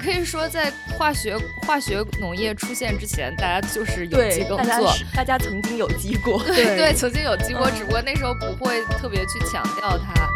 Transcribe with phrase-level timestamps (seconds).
[0.00, 10.28] 可以说，在化学化学农业出现之前，大家就是有机耕作，大家曾经有机过， 对对，曾经有机过，只不过那时候不会特别去强调它。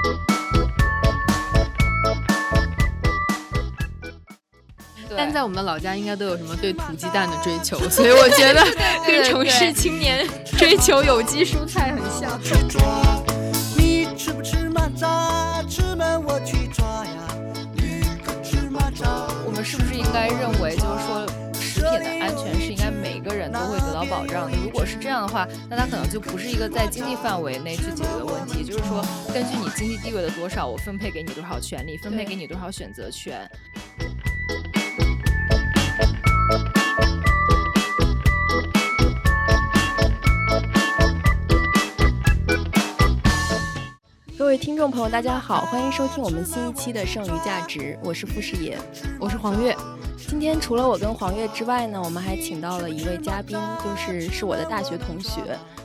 [5.17, 8.65] 但在我们的老家，应该都有什么对土鸡蛋的追求， 所以我觉得
[9.07, 10.27] 跟城市青年
[10.59, 12.41] 追求有机蔬菜很像。
[13.77, 15.11] 你吃不吃蚂蚱？
[16.25, 17.13] 我去抓呀！
[19.45, 24.57] 我们是不是应该认为，就是说，食品的安全是应该每个人都会得到保障的？
[24.63, 33.49] 如果是这样的话，那它可能就不是一个在经济范围内去解决的问题，就是说，根据你经济地位的多少，我分配给你多少权利，分配给你多少选择权。
[44.53, 48.77] 位听众朋友，大家好，欢迎收听我们新一期的《剩余价值》，我是傅师爷，
[49.19, 49.75] 我是黄月。
[50.29, 55.41] 今天除了我跟黄月之外呢，我们还请到了一位嘉宾，就是是我的大学同学，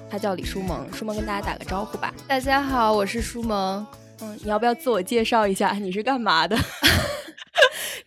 [0.09, 0.85] 他叫李书萌。
[0.91, 2.13] 书萌跟大家打个招呼吧。
[2.27, 3.87] 大家好，我是书萌。
[4.19, 5.71] 嗯，你要不要自我介绍一下？
[5.79, 6.57] 你是干嘛的？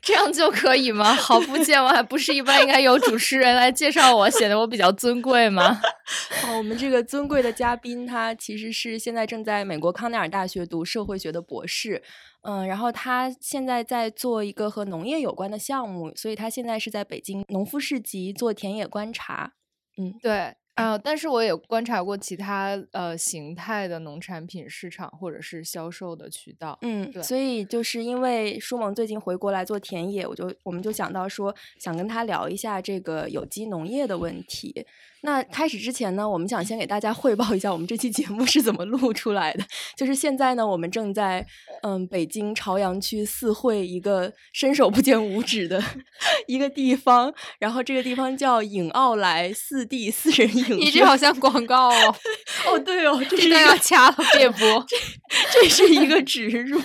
[0.02, 1.12] 这样就可以吗？
[1.14, 5.80] 好不见外，不是一般应该由主持人来介绍我，显得我比较尊贵吗？
[6.42, 12.02] 好，我们这个尊贵的嘉宾，他其实是现在正在美国康奈尔大学读社会学的博士，
[12.42, 19.52] 嗯，然后他现在在做一个和农业有关的项目，所以他现在是在北京农夫市集做田野观察。
[19.98, 20.54] 嗯，对。
[20.80, 34.86] 啊，但是我也观察过其他呃形态的农产品市场或者是销售的渠道，嗯，对，所以就是因为舒萌最近回国来做田野，我就我们就想到说想跟他聊一下这个有机农业的问题。
[35.22, 39.64] 那开始之前呢，我们想先给大家汇报一下我们这期节目是怎么录出来的。
[39.94, 41.46] 就是现在呢，我们正在
[41.82, 45.82] 嗯北京朝阳区四惠一个伸手不见五指的
[46.46, 50.78] 一个地方，然后这个地方叫影奥莱四 D 私人影院。
[50.78, 52.16] 你这好像广告哦。
[52.66, 54.86] 哦，对哦，这是要掐了别播。
[55.52, 56.80] 这这是一个植入。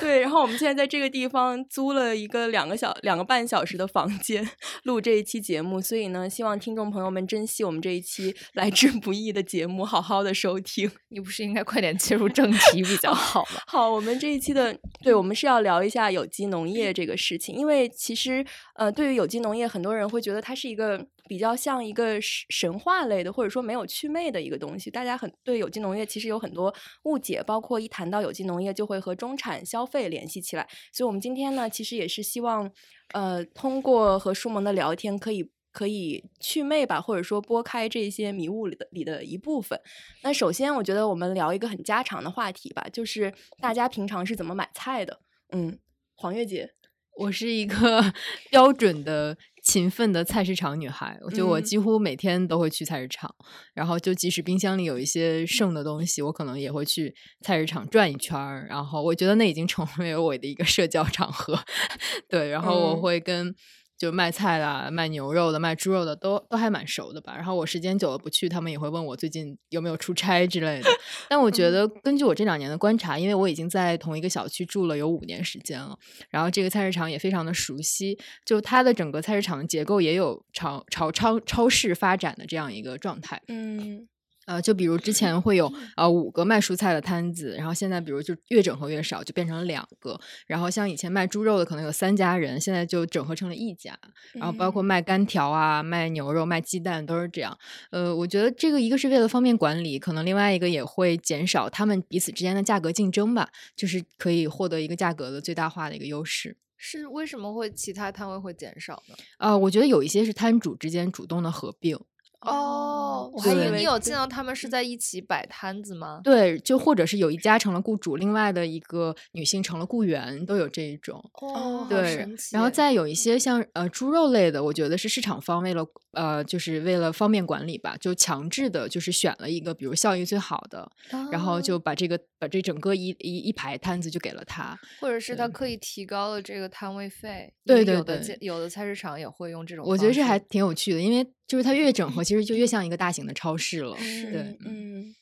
[0.00, 4.48] 对，然后我们现在在这个地方租了一个两个小两个半小时的房间
[4.84, 7.65] 录这一期节目，所以呢，希望听众朋友们珍惜。
[7.66, 10.90] 我们这一期 来之不易的节目，好好的收听。
[11.08, 13.60] 你不是应该快点切入正题比较好吗？
[13.66, 17.54] 好，我们这一期的， 对，我们是要聊一下有机农业这个事情。
[17.54, 18.44] 因为其实，
[18.76, 24.90] 呃，对于有机农业，很多人会觉得它是一个比较像一个神话类的，或者说没有趣味的一个东西。
[24.90, 26.72] 大家很对有机农业其实有很多
[27.04, 30.66] 误解，包括一谈到有机农业就会和中产消费联系起来。
[30.92, 32.70] 所以，我们今天呢，其实也是希望，
[33.12, 35.50] 呃，通过和舒萌的聊天，可以。
[35.76, 39.78] 可以祛魅吧，或者说拨开这些迷雾里的里的一部分。
[40.22, 45.20] 那首先，我觉得我们聊一个很家常的话题吧，就是大家平常是怎么买菜的？
[45.52, 45.78] 嗯，
[46.14, 46.70] 黄月姐，
[47.18, 48.02] 我是一个
[48.50, 53.34] 标准的勤奋的菜市场女孩，我觉得我几乎每天都会去菜市场，
[53.74, 58.66] 然后就即使冰箱里有一些剩的东西，我可能也会去菜市场转一圈儿。
[58.70, 61.58] 然后我觉得那已经成为我的一个社交场合，
[62.30, 63.54] 对，然后我会跟。
[63.98, 67.34] 就卖菜的、卖牛肉的、卖猪肉的，都都还蛮熟的吧。
[67.34, 70.90] 然后我时间久了不去，他们也会问我最近有没有出差之类的。
[71.28, 75.98] 但我觉得，根据我这两年的观察，因为我已经在同一个小区住了有五年时间了，
[76.30, 83.40] 然后这个菜市场也非常的熟悉，就它的整个菜市场的结构也有朝朝超超市发展的这样一个状态。
[83.48, 84.08] 嗯。
[84.46, 90.18] 呃，就比如之前会有呃五个卖蔬菜的摊子，然后现在比如就越整合越少，就变成了两个。
[90.46, 93.98] 然后像以前卖猪肉的可能有三家人，现在就整合成了一家。
[94.32, 97.58] 然后包括卖干条啊、卖牛肉、卖鸡蛋都是这样。
[97.90, 106.56] 呃，我觉得这个一个是为了方便管理，可能另外一个也会减少他们彼此之间的价格竞争吧，就是可以获得一个价格的最大化的一个优势。
[106.78, 109.16] 是为什么会其他摊位会减少呢？
[109.38, 111.98] 呃，我觉得有一些是摊主之间主动的合并。
[112.40, 116.20] 哦，我还以为你有见到他们是在一起摆摊子吗？
[116.22, 121.18] 对，就或者是有一家成了雇主，另外的一个女性成了雇员，都有这一种。
[121.40, 130.88] 哦，对，然后再有一些像呃猪肉类的，我觉得是市场方为了呃就是为了方便管理吧，就强制的就是选了一个比如效益最好的，
[131.32, 137.52] 然后就把这个把这整个一一一排摊子就给了他，或者是他刻意提高了这个摊位费。
[137.64, 139.84] 对对对，有的菜市场也会用这种。
[139.84, 141.26] 我觉得这还挺有趣的，因为。
[141.46, 143.96] 就是它越整合，其实就越像一个大型的超市了。
[143.96, 145.14] 是，对，嗯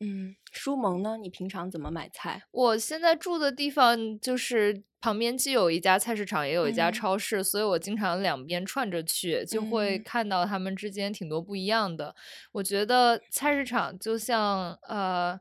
[0.00, 1.16] 嗯，舒萌呢？
[1.16, 2.42] 你平常怎么买菜？
[2.50, 12.14] 我现在住的地方就是旁边既有一家菜市场，也有一家嗯超市，所以我经常两边串着去，就会嗯看到他们之间挺多不一样的。
[12.52, 15.40] 我觉得菜市场就像呃。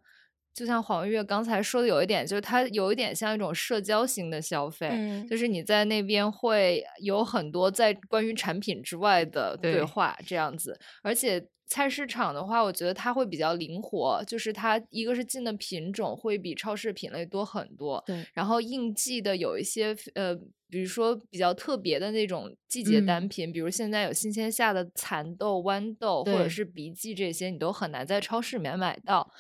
[0.53, 5.27] 就像黄月刚才说的，有一点就是它有一点像一种社交型的消费，嗯。
[5.27, 9.83] 就是你在那边会有很多在关于产品之外的对对。
[9.83, 20.35] 话这样子，而且菜市场的话，我觉得它会比较灵活，就是它一个是进的品种会比超市品类多很多，对，然后应季的有一些呃，
[20.69, 23.29] 比如说比较特别的那种季节单嗯。
[23.29, 29.31] 品，比如现在有新鲜下的蚕豆、豌豆或者是荸荠这些，你都很难在超市里面买到，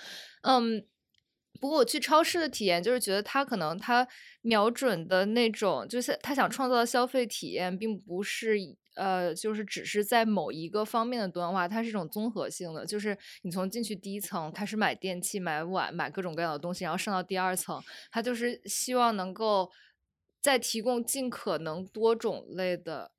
[0.43, 0.85] 嗯。
[1.59, 4.07] 不过我去超市的体验就是觉得他可能他
[4.41, 8.55] 瞄准的那种，就是他想创造的消费体验，并不是
[8.95, 17.81] 呃，就是只是在某一个方面的多样化，它是一种综合性的，就是你从进去第一层开始买电器、买碗、买各种各样的东西，然后上到第二层，
[18.11, 19.69] 他就是希望能够
[20.41, 23.11] 在提供尽可能多种类的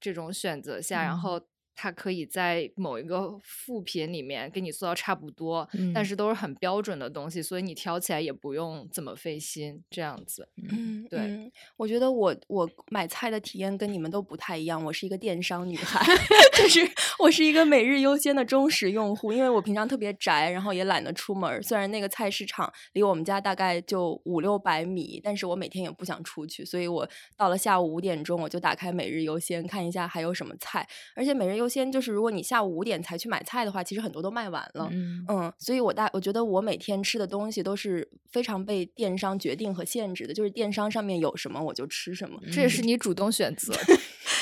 [0.00, 1.18] 这种选择下，然嗯。
[1.18, 1.40] 后
[1.82, 10.46] 它可以在某一个副品里面跟你做到差不多，但嗯是都是很标准的东西，所以你挑起来也不用怎么费心，这样子。
[10.70, 14.84] 嗯，对嗯我觉得我我买菜的体验跟你们都不太一样。
[14.84, 16.04] 我是一个电商女孩，
[16.54, 16.80] 就是
[17.18, 21.62] 我是一个每日优先的忠实用户，因为我平常特别宅，然后也懒得出门。
[21.62, 30.86] 虽然那个菜市场离我们家大概就五六百米，但是我每天也不想出去，所以我到了下午五点钟，我就打开每日优先看一下还有什么菜。
[31.16, 34.88] 而且每日优先就是如果你下午五点才去买菜的话，其实很多都卖完了。
[34.90, 42.38] 嗯嗯，所以我大我觉得我每天吃的东西都是非常被电商决定和限制的，就是电商上面有什么我就吃什么。
[42.52, 43.72] 这也是你主动选择。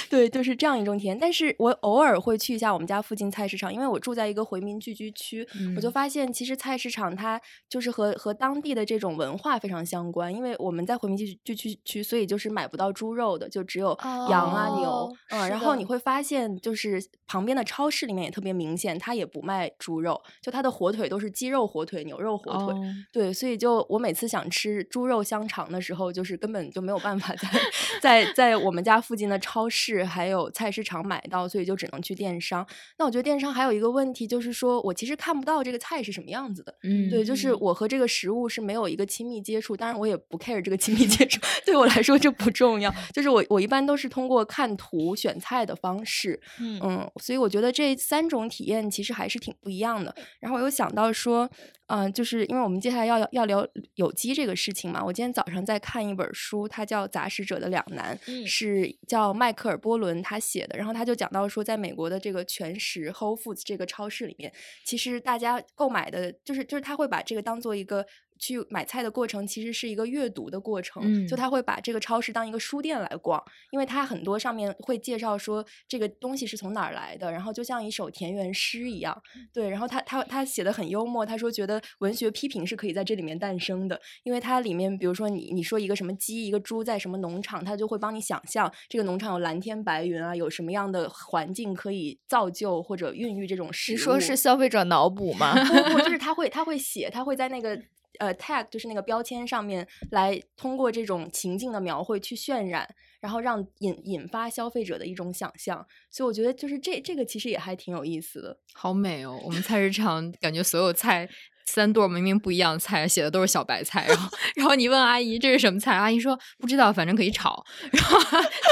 [0.09, 1.19] 对，就是这样一种体验。
[1.19, 5.47] 但是我偶尔会去一下我们家附近菜市场，因为我住在一个回民聚居区，
[5.77, 10.35] 我就嗯发现其实菜市场它就是和和当地的这种文化非常相关。
[10.35, 13.97] 因为我们在回民聚居聚居区，所以就是买不到猪肉的，就只有
[14.31, 22.75] 羊啊、牛哦，嗯，然后你会发现就是旁边的超市里面也特别明显，它也不卖猪肉，就它的火腿都是鸡肉火腿、牛肉火腿。
[22.75, 27.49] 哦对，所以就我每次想吃猪肉香肠的时候，就是根本就没有办法在
[28.01, 32.67] 在在我们家附近的超市还有菜市场买到，所以就只能去电商。
[32.99, 36.75] 那我觉得电商还有一个问题，就是说我其实看不到这个菜是什么样子的。
[36.83, 42.93] 嗯对，就是我和这个食物是没有一个亲密接触，当然我也不 care 这个亲密接触， 对我来说这不重要。
[43.13, 50.15] 就是我我一般都是通过看图选菜的方式，嗯嗯，所以我觉得这三种体验其实还是挺不一样的。
[50.41, 51.49] 然后我又想到说，
[51.87, 60.77] 嗯、就是因为我们接下来要要聊有机这个事情嘛，我今天早上在看一本书，它叫《杂食者的两难》，嗯是叫迈克尔·波伦他写的。
[60.77, 64.53] 然后他就讲到说，在美国的这个全食 Whole Foods 这个超市里面，
[64.85, 68.05] 其实大家购买的，就是就是他会把这个当做一个。
[68.39, 79.21] 去买菜的过程其实是一个阅读的过程，就嗯他会把这个超市当一个书店来逛，因为它很多上面会介绍说这个东西是从哪儿来的，然后就像一首田园诗一样，
[79.53, 93.95] 对，然后他他他写的很幽默，他说觉得文学批评是可以在这里面诞生的，因为它里面比如说你你说一个什么鸡一个猪在什么农场，他就会帮你想象这个农场有蓝天白云啊，有什么样的环境可以造就或者孕育这种食物。
[93.95, 95.55] 你说是消费者脑补吗？
[95.65, 97.81] 不不，就是他会他会写，他会在那个
[98.19, 102.89] 呃 tag 就是那个标签上面来通过这种情境的描绘去渲染，
[103.21, 105.87] 然后让引引发消费者的一种想象。
[106.11, 108.59] 所以我觉得就是这这个其实也还挺有意思的。
[108.75, 109.41] 好美哦！
[109.45, 111.29] 我们菜市场感觉所有菜
[111.69, 118.19] 三对明明不一样的菜，写的都是小白菜，然后然后你问阿姨这是什么菜，阿姨说不知道，反正可以炒，然后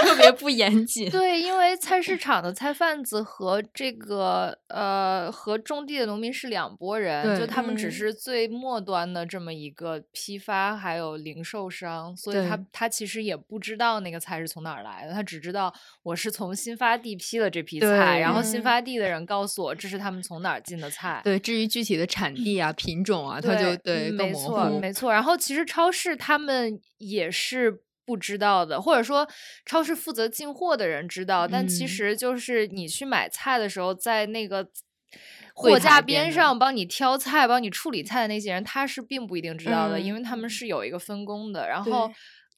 [0.02, 1.10] 特别不严谨。
[1.10, 15.72] 对，因为菜市场的菜贩子和这个呃和种地的农民是两拨人，就他们只嗯是最末端的这么一个批发还有零售商，所以他他其实也不知道那个菜是从哪儿来的，他只知道
[16.02, 21.20] 我是从新发地批了这批菜，然后新嗯发地的人告诉我这是他们从哪儿进的菜。
[21.22, 25.12] 对，至于具体的产地啊、 品种啊，它就对没错，没错。
[25.12, 29.28] 然后其实超市他们也是不知道的，或者说
[29.66, 34.68] 超市负责进货的人知道，但其嗯实就是你去买菜的时候，在那个。
[35.58, 41.66] 货架边上帮你挑菜、帮你处理菜的那些人，他是并不一定知道的，因为嗯他们是有一个分工的。
[41.66, 42.14] 然后对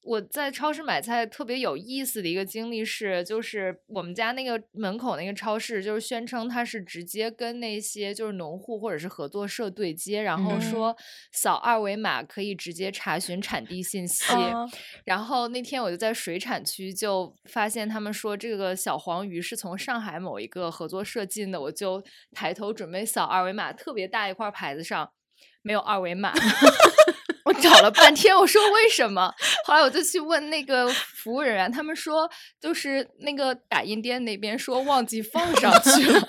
[0.09, 10.97] 我在超市买菜特别有意思的一个经历是，就是我们家那个门口那个超市，就是宣称它是直接跟那些就是农户或者是合作社对接，然后嗯说
[11.31, 14.33] 扫二维码可以直接查询产地信息。
[14.33, 14.65] 啊
[15.05, 25.11] 然后那天我就在水产区就发现他们说这个小黄鱼是从上海某一个合作社进的，我就抬头准备扫二维码，特别大一块牌子上。
[25.61, 26.33] 没有二维码。
[27.49, 29.33] 我找了半天，我说为什么？
[29.65, 36.29] 后来我就去问那个服务人员，他们说就是那个打印店那边说忘记放上去了。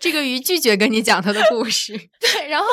[0.00, 1.92] 这个鱼拒绝跟你讲他的故事。
[2.20, 2.66] 对，然后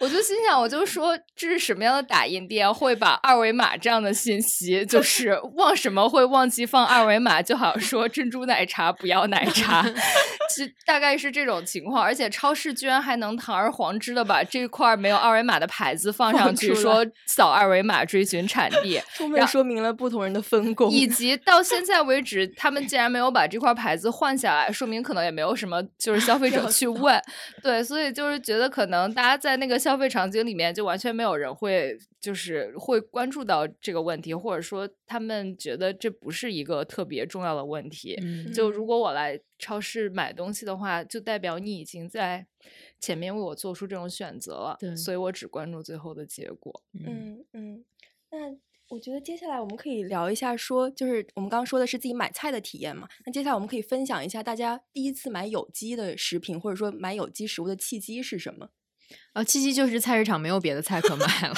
[0.00, 7.40] 我就心想，我就说这是什么样的打印店会把二维码这样的信息，就是忘什么会忘记放二维码？
[7.42, 9.82] 就好像说珍珠奶茶不要奶茶，
[10.54, 12.02] 其实大概是这种情况。
[12.02, 17.06] 而且超市居然还能堂而皇之的把这块没有二维码的牌子放上去，说。
[17.26, 27.20] 扫二维码追寻产地， 充分说明了不同人的分工，以及到现在为止，他们竟然没有把这块牌子换下来，说明可能也没有什么就是消费者去问。
[27.62, 38.18] 对，所以就是觉得可能大家在那个消费场景里面，就完全没有人会就是会关注到这个问题，或者说他们觉得这不是一个特别重要的问题。
[38.54, 42.46] 就如果我来超市买东西的话，就代表你已经在。
[42.98, 46.82] 前面为我做出这种选择了，对，所以我只关注最后的结果。
[46.94, 47.84] 嗯嗯，
[48.30, 48.50] 那
[48.88, 58.68] 我觉得接下来我们可以聊一下，说就是我们刚刚说的是自己买菜的体验嘛，那接下来我们可以分享一下大家第一次买有机的食品，或者说买有机食物的契机是什么？
[59.32, 61.54] 啊，契机就是菜市场没有别的菜可卖了。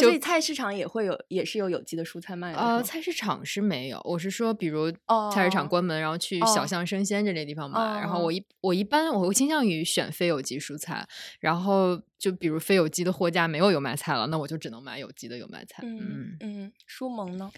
[0.00, 2.58] 所以菜市场也会有，也是有有机的蔬菜卖的。
[2.58, 4.90] 呃，菜市场是没有，我是说，比如
[5.32, 7.78] 菜市场关门，然后去小巷生鲜这类地方买。
[8.00, 11.06] 然后我一我一般我会倾向于选非有机蔬菜。
[11.40, 15.82] 然后就比如非有机的货架没有油麦菜了，那我就只能买有机的油麦菜。
[15.84, 17.50] 嗯嗯，舒萌呢？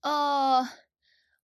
[0.00, 0.68] 呃。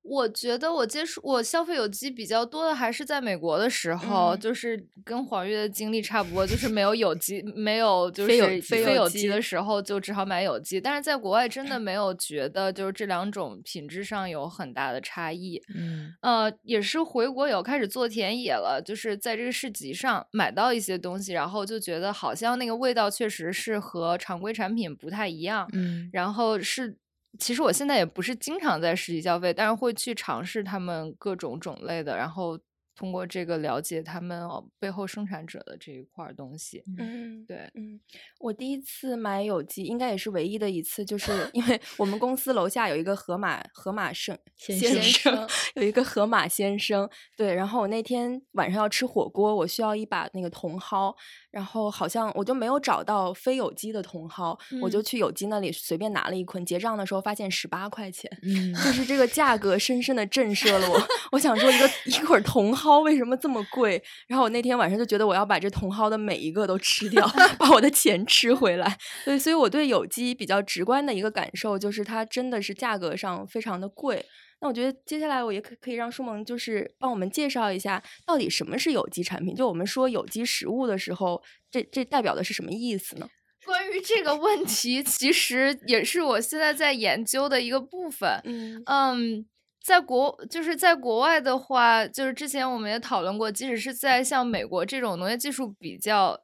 [0.02, 10.80] 我觉得我接触我消费有机比较多的还是在美国的时候，就是跟黄月的经历差不多，就是没有有机，没有就是非有机的时候，就只好买有机。
[10.80, 15.62] 但是在国外真的 没有觉得就是这两种品质上有很大的差异。
[15.76, 25.68] 嗯，呃，也是回国有开始做田野了，就是在这个市集上买到一些东西，然后就觉得好像那个味道确实是和常规产品不太一样。
[25.74, 26.96] 嗯，然后是。
[27.38, 32.58] 其实我现在也不是经常在实体消费，但是会去尝试他们各种种类的，然后。
[33.00, 34.46] 通过这个了解他们
[34.78, 37.98] 背后生产者的这一块东西，嗯，对，嗯，
[38.38, 51.16] 我第一次买有机，应该也是唯一的一次，就是因为我们公司楼下有一个河马河马生先生，有一个河马先生，对，然后我那天晚上要吃火锅，我需要一把那个茼蒿，
[51.50, 61.02] 然后好像我就没有找到非有机的茼蒿，我就去有机那里随便拿了一捆，结账的时候发现十八块钱，嗯，就是这个价格深深的震慑了我，
[61.32, 62.89] 我想说一个一捆茼蒿。
[62.98, 64.02] 为什么这么贵？
[64.26, 67.24] 然后我那天晚上就觉得我要把这茼蒿的每一个都吃掉，
[67.56, 68.98] 把我的钱吃回来。
[69.24, 74.26] 所以，所以我对有机比较直观的一个感受就是，它真的是价格上非常的贵。
[74.60, 79.54] 那我觉得接下来我也可可以让舒萌就是帮我们介绍一下，到底什么是有机产品？
[79.54, 83.28] 就我们说有机食物的时候，这这代表的是什么意思呢？
[83.64, 88.40] 关于这个问题，其实也是我现在在研究的一个部分。
[88.44, 89.46] 嗯嗯。
[89.82, 96.38] 在国就是在国外的话，就是之前我们也讨论过，即使是在像美国这种农业技术比较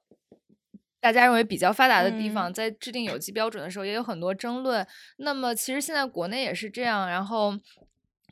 [1.01, 4.87] 大家认为比较发达的地方，在制定有机标准的时候，也有很多争论。
[5.19, 7.55] 那么其实现在国内也是这样，然后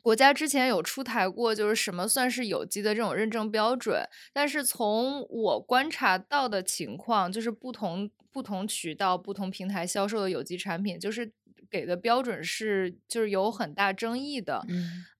[0.00, 4.02] 国家之前有出台过，就是什么算是有机的这种认证标准。
[4.32, 11.30] 但是从我观察到的情况，就是不同不同渠道、不同平台销售的有机产品，就是。
[11.74, 14.64] 给的标准是就是有很大争议的，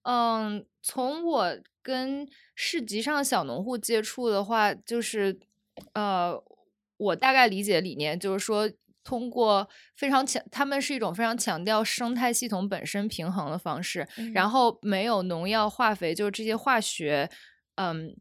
[0.05, 5.37] 嗯，从我跟市集上小农户接触的话，就是
[5.91, 6.41] 呃，
[6.95, 8.71] 我大概理解理念就是说，
[9.03, 17.29] 通过非常强，他们是一种非常强调生态系统本身平衡的方式，然后没有农药、化肥，就是这些化学，
[17.75, 18.15] 嗯，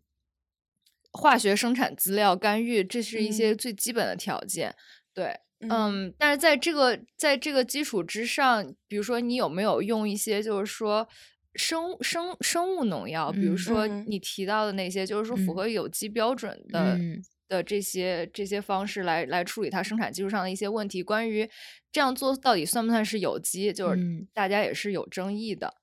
[1.12, 4.74] 化学生产资料干预，这是一些最基本的条件，
[5.14, 5.38] 对。
[5.60, 11.08] 嗯，但是在这个在这个基础之上，比如说你有没有用一些就是说
[11.54, 16.98] 生生生物农药，比如说你提到的那些，就是说符合有机标准的。
[17.46, 21.02] 的这些这些方式来来处理它生产技术上的一些问题。
[21.02, 21.48] 关于
[21.92, 23.98] 这样做到底算不算是有机，就是
[24.32, 25.74] 大家也是有争议的，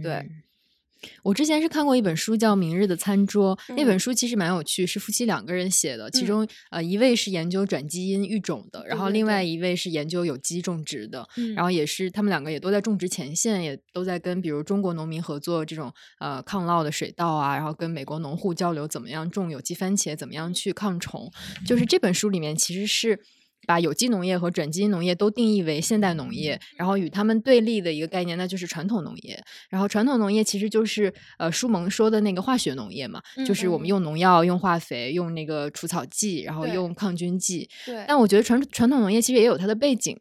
[0.00, 0.24] 对。
[1.22, 3.56] 我之前是看过一本书，叫《明日的餐桌》。
[3.74, 6.10] 那本书其实蛮有趣，是夫妻两个人写的。
[6.10, 11.28] 其中，呃，一位是研究转基因育种的，然后另外一位是研究有机种植的。
[11.54, 21.30] 然后也是他们两个也都在种植前线，也都在跟比如中国农民合作这种呃抗涝的水稻啊，然后跟美国农户交流怎么样种有机番茄，怎么样去抗虫。
[21.66, 23.20] 就是这本书里面其实是。
[23.66, 29.42] 把有机农业和转基因农业都定义为现代农业，然后与他们对立的一个概念，那就是传统农业。
[29.68, 37.68] 然后传统农业其实就是呃舒蒙说的那个化学农业嘛，就是我们用农药、用化肥、用那个除草剂，然后用抗菌剂。
[37.84, 40.16] 对，但我觉得传传统农业其实也有它的背景。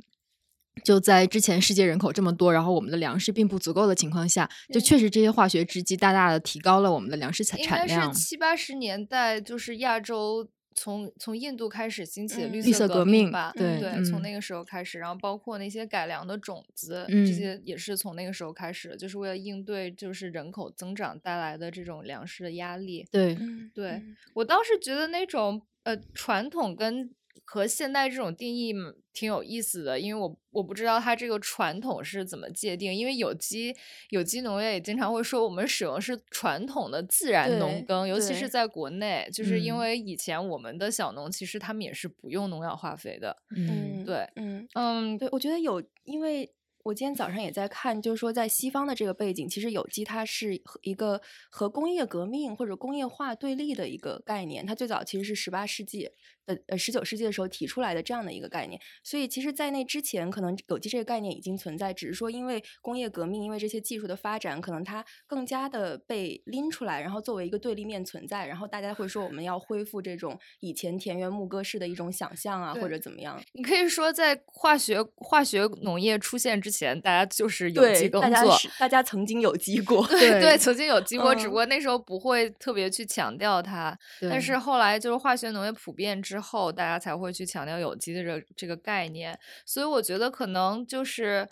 [0.84, 8.13] 就在之前世界人口这么多，然后我们的粮食并不足够的情况下，就确实这些化学制剂大大的提高了我们的粮食产产量。
[8.13, 10.48] 是七八十年代，就是亚洲。
[10.79, 23.07] 从从印度开始兴起的绿色革命吧，对对，从那个时候开始，然后包括那些改良的种子，这些也是从那个时候开始，就是为了应对就是人口增长带来的这种粮食的压力。
[23.12, 23.36] 对，
[23.74, 24.03] 对
[24.36, 27.10] 我倒是觉得那种呃传统跟。
[27.50, 28.74] 和现代这种定义
[29.13, 32.94] 挺有意思的，因为我我不知道它这个传统是怎么界定。
[32.94, 33.76] 因为有机
[34.10, 43.38] 有机农业也经常会说我们使用是传统的自然农耕，尤其是在国内，就是因为以前我们的小农其实他们也是不用农药化肥的。
[43.56, 46.52] 嗯，对，嗯嗯，对，我觉得有，因为。
[46.84, 54.66] 我今天早上也在看，就是说在西方的这个背景，其实有机它是一个和工业革命或者工业化对立的一个概念。
[54.66, 56.10] 它最早其实是十八世纪
[56.48, 58.82] 的呃十九世纪的时候提出来的这样的一个概念。
[59.04, 68.48] 所以其实，在那之前，可能有机这个概念已经存在，只是说因为工业革命，因为这些技术的发展，可能它更加的被拎出来，然后作为一个对立面存在。
[68.48, 73.39] 然后大家会说，我们要恢复这种以前田园牧歌式的一种想象啊，或者怎么样？
[73.54, 76.88] 你可以说，在化学化学农业出现之前。
[76.98, 83.98] 大家就是有机耕作，大家大家曾经有机过，对对，曾经有机过，只不过那时候不会特别去强调它。
[84.22, 89.38] 但是后来就是化学农业普遍之后，大家才会去强调有机的这这个概念。
[89.65, 91.48] 所以我觉得可能就是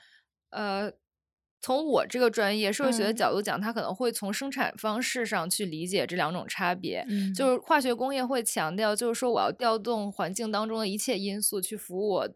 [0.50, 0.92] 呃，
[1.62, 7.06] 从我这个专业社会学的角度讲，它可能会从生产方式上去理解这两种差别。
[7.36, 12.30] 就是化学工业会强调，就是说我要调动环境当中的一切因素去服务我。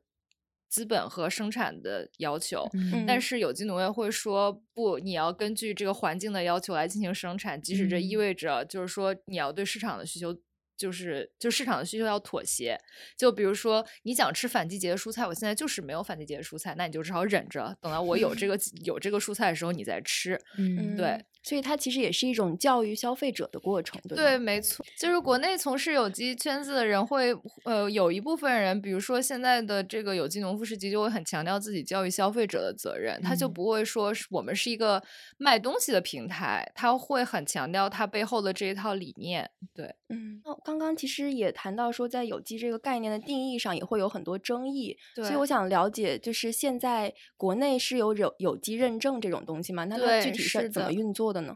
[0.71, 2.69] 资本和生产的要求，
[3.07, 10.31] 但是有机农业会说不，你要根据这个环境的要求来进行生产，即使这意味着就是说你要对市场的需求，
[10.79, 12.75] 就是就市场的需求要妥协。
[13.17, 20.39] 就比如说你想吃反季节的蔬菜，我现在就是没有反季节的蔬菜，那你就只好忍着，等到我有这 个有这个蔬菜的时候你再吃。
[20.57, 21.23] 嗯，对。
[21.49, 35.01] 所以它其实也是一种教育消费者的过程，对对，没错，就是国内从事有机圈子的人会，呃，有一部分人，比如说现在的这个有机农夫市集就会很强调自己教育消费者的责任，他就不会说是我们是一个
[35.37, 39.49] 卖东西的平台，他会很强调他背后的这一套理念。
[39.73, 49.85] 对，嗯，哦，刚刚其实也谈到说，在有机这个概念的定义上也会有很多争议，所以我想了解，就是现在国内是有有有机认证这种东西吗？
[49.85, 51.29] 那它具体是怎么运作？
[51.29, 51.55] 的呢？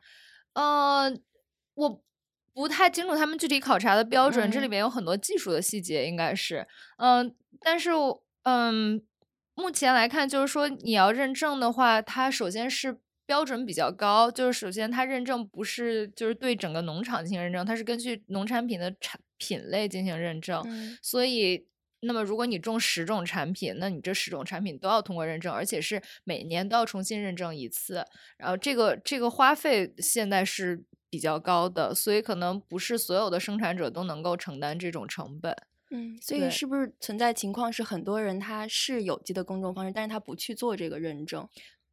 [0.54, 1.12] 呃，
[1.74, 2.04] 我
[2.54, 6.68] 不太清楚他们具体考察的标准，这里面有很多技术的细节，应该是，
[6.98, 7.90] 嗯，但是，
[8.44, 9.02] 嗯，
[9.56, 20.64] 目前来看，就是说你要认证的话，它首先是标准比较高，就是首先它认证不是就是对整个农场进行认证，它是根据农产品的产品类进行认证，
[21.02, 21.68] 所以。
[22.06, 28.06] 那么，如果你种十种产品，那你这十种产品都要通过认证，而且是每年都要重新认证一次。
[28.38, 35.56] 然后，这个这个花费现在是比较高的，所以可能不是所有的生产者都能够承担这种成本。
[35.92, 41.48] 嗯，所以是不是存在情况是很多人他是有机的耕种方式，但是他不去做这个认证？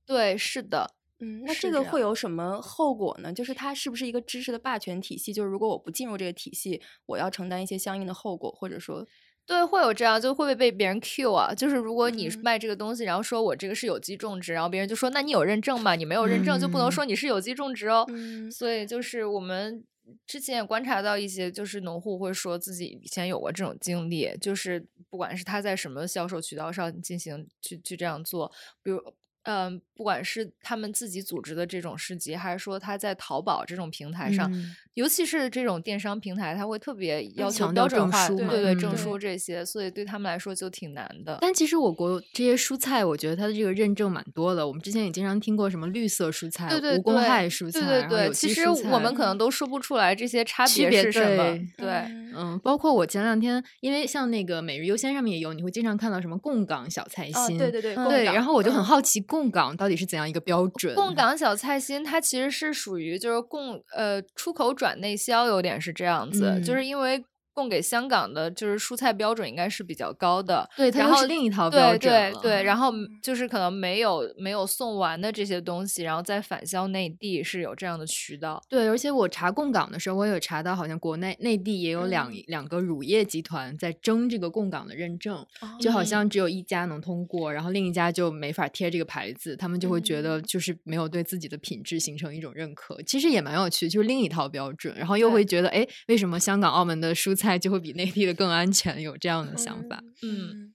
[0.04, 0.94] 对，是的。
[1.20, 3.32] 嗯，那这个会有什么后果呢？
[3.32, 5.32] 就是它是不是一个知识的霸权体系？
[5.32, 9.06] 就是如果我不进入这个体系，我要承担一些相应的后果，或者说？
[9.50, 11.52] 对，会有这样，就会不会被别人 Q 啊？
[11.52, 15.96] 就是如果你卖这个东西，然后说我这个是有机种植，然后别人就说，那你有认证吗？
[15.96, 18.06] 你没有认证就不能说你是有机种植哦。
[18.48, 19.84] 所以就是我们
[20.24, 28.52] 之前也观察到一些，就是农户会说自己以前有过这种经历，就是不管是他在什么销售渠道上进行去去这样做，
[28.84, 29.02] 比如。
[29.44, 34.52] 嗯，不管是他们自己组织的这种市集，还是说他在淘宝这种平台上，
[34.94, 41.38] 尤其是这种电商平台，他会特别要求标准化，对对对证书这些，所以对他们来说就挺难的。
[41.40, 44.66] 但其实我国这些蔬菜，我觉得它的这个认证蛮多的。
[44.66, 48.32] 我们之前也经常听过什么绿色蔬菜、无公害蔬菜，对对对。
[48.34, 51.58] 其实我们可能都说不出来这些差别是什么。
[51.78, 51.88] 对，
[52.36, 58.24] 嗯，包括我前两天，因为像那个每日优鲜上面也有，你会经常看到什么贡港小菜心，对对对，对。
[58.24, 59.24] 然后我就很好奇。
[59.30, 60.92] 贡港到底是怎样一个标准？
[60.96, 78.62] 供港小菜心，它其实是属于就是供呃出口转内销，有点是这样子，就是因为供给香港的就是蔬菜标准应该是比较高的，对，它然后另一套标准对对对，然后就是可能没有没有送完的这些东西，然后再返销内地是有这样的渠道。
[78.68, 85.44] 对，而且我查供港的时候，我有查到，好像国内内地也有两、嗯两个乳业集团在争这个供港的认证，
[85.80, 93.00] 就好嗯像只有一家能通过，然后另一家就没法贴这个牌子，他们就会觉嗯得就是没有对自己的品质形成一种认可。
[93.02, 99.00] 其实也蛮有趣，就是另一套标准，然后又会觉得，哎，为什么香港、澳门的蔬菜就会比内地的更安全？
[99.00, 100.02] 有这样的想法。
[100.22, 100.74] 嗯嗯。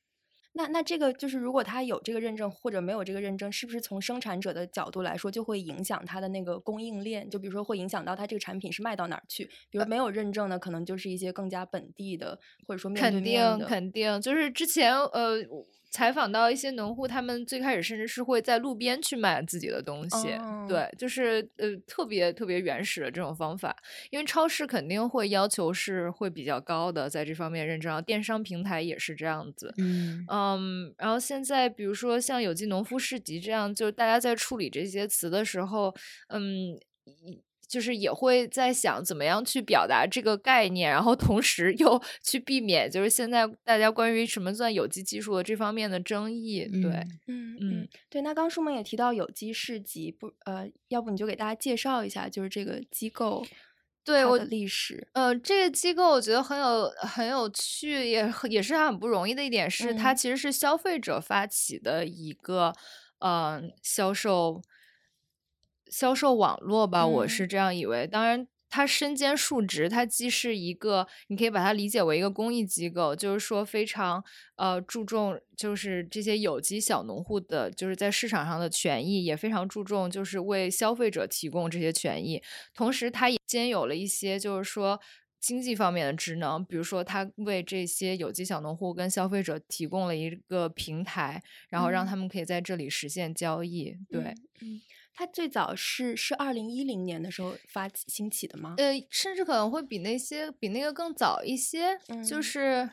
[0.58, 7.30] 那那这个就是，如果他有这个认证或者没有这个认证，是不是从生产者的角度来说，就会影响它的那个供应链？
[7.30, 9.44] 就比如说，会影响到它这个产品是卖到哪儿去？
[9.70, 20.66] 比如没有认证的，可能就是一些更加本地的，或者说面对肯定面的肯定，就是之前呃我采访到一些农户，他们最开始甚至是会在路边去卖自己的东西，哦。
[20.68, 23.74] 对，就是呃特别特别原始的这种方法，
[24.10, 30.26] 因为超市肯定会要求是会比较高的，在这方面认证，然后电商平台也是这样子，嗯。
[30.30, 35.96] 嗯，然后现在比如说像有机农夫市集这样，就是大家在处理这些词的时候，
[36.28, 46.66] 嗯，一就是也会在想怎么样去表达这个概念，然后同时又 去避免就是现在大家关于什么算有机技术的这方面的争议。
[46.82, 46.92] 对，
[47.28, 48.22] 嗯嗯嗯嗯，对。
[48.22, 53.46] 那刚舒萌也提到有机市集，不呃，要不你就给大家介绍一下，就是这个机构
[54.04, 55.08] 对我的历史。
[55.14, 62.74] 呃，这个机构我觉得很有很有趣，也很也是很不容易的一点是，它嗯其实是消费者发起的一个
[63.20, 64.62] 呃销售
[65.90, 68.08] 销售网络吧，我是嗯这样以为。
[68.08, 74.24] 当然，它身兼数职，它既是一个，你可以把它理解为一个公益机构，就是说非常
[74.56, 82.42] 呃注重就是这些有机小农户的，就是在市场上的权益，也非常注重就是为消费者提供这些权益。
[82.74, 85.00] 同时，它也兼有了一些就是说
[85.40, 93.96] 经济方面的职能，比如说它为这些有机小农户跟消费者提供了一个平台，然后让嗯他们可以在这里实现交易。
[94.10, 94.82] 对，嗯，嗯，
[95.16, 98.76] 它最早是是二零一零年的时候发起兴起的吗？
[98.78, 101.98] 呃，甚至可能会比那些比那个更早一些，
[102.28, 102.90] 就嗯是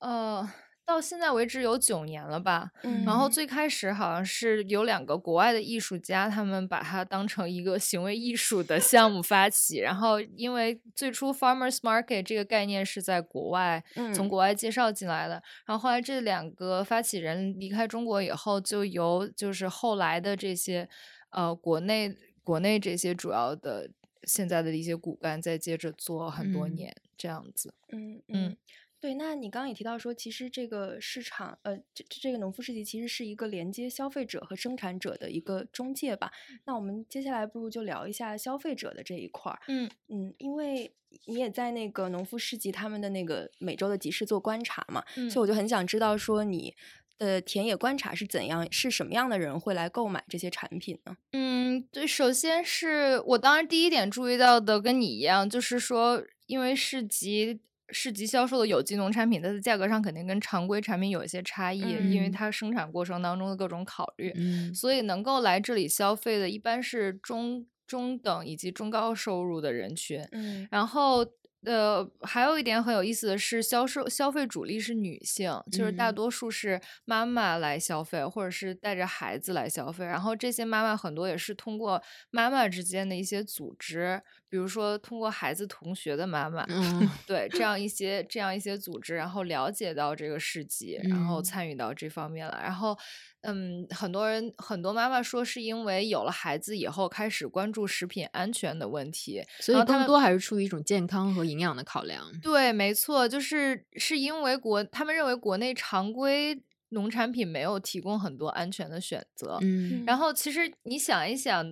[0.00, 0.52] 呃。
[0.86, 9.78] 到现在为止有九年了吧，嗯然后最开始好像是有两个国外的艺术家，他们把它当成一个行为艺术的项目发起。
[9.78, 13.82] 然后因为最初 farmers market 这个概念是在国外
[14.14, 20.86] 从嗯国外介绍进来的，然后后来这两个发起人离开中国以后，就由就是后来的这些
[21.34, 23.90] 呃国内国内这些主要的
[24.24, 27.74] 现在的一些骨干再接着做很多嗯年、这样子。
[27.90, 28.56] 嗯嗯嗯，
[29.00, 29.14] 对。
[29.14, 36.32] 那你刚刚也提到说，其实这个市场，呃，这这个农夫市集其实是一个连接消费者和生产者的一个中介吧。
[36.64, 39.60] 那我们接下来不如就聊一下消费者的这一块儿。
[39.68, 40.94] 嗯嗯，因为
[41.26, 46.74] 你也在那个农夫市集他们的那个每周的集市做观察嘛，嗯所以我就很想知道说你
[47.18, 51.16] 的田野观察是怎样，是什么样的人会来购买这些产品呢？
[51.32, 70.26] 嗯，对，首先是我当然第一点注意到的跟你一样，就是说，因为市集市集销售的有机农产品，它的价格上肯定跟常规产品有一些差异，因为嗯它生产过程当中的各种考虑，嗯所以能够来这里消费的，一般是中中等以及中高收入的人群。
[70.32, 71.24] 嗯然后，
[71.64, 80.04] 呃，还有一点很有意思的是，销售消费主力是女性，就是大嗯多数是妈妈来消费，或者是带着孩子来消费。
[80.04, 92.60] 然后这些妈妈很多也是通过妈妈之间的一些组织，比如说通过孩子同学的妈妈，嗯对这样一些这样一些组织，然后了解到这个市集，然后嗯参与到这方面了。
[92.62, 92.96] 然后，
[93.40, 102.24] 嗯，很多人很多妈妈说是因为有了孩子以后开始关注食品安全的问题，所以他们更多还是出于一种健康和营养的考量。
[102.40, 111.66] 对，没错，就是是因为国他们认为国内常规农产品没有提供很多安全的选择，嗯然后其实你想一想，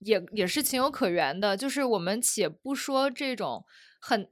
[0.00, 1.56] 也也是情有可原的。
[1.56, 3.64] 就是我们且不说这种
[4.00, 4.28] 很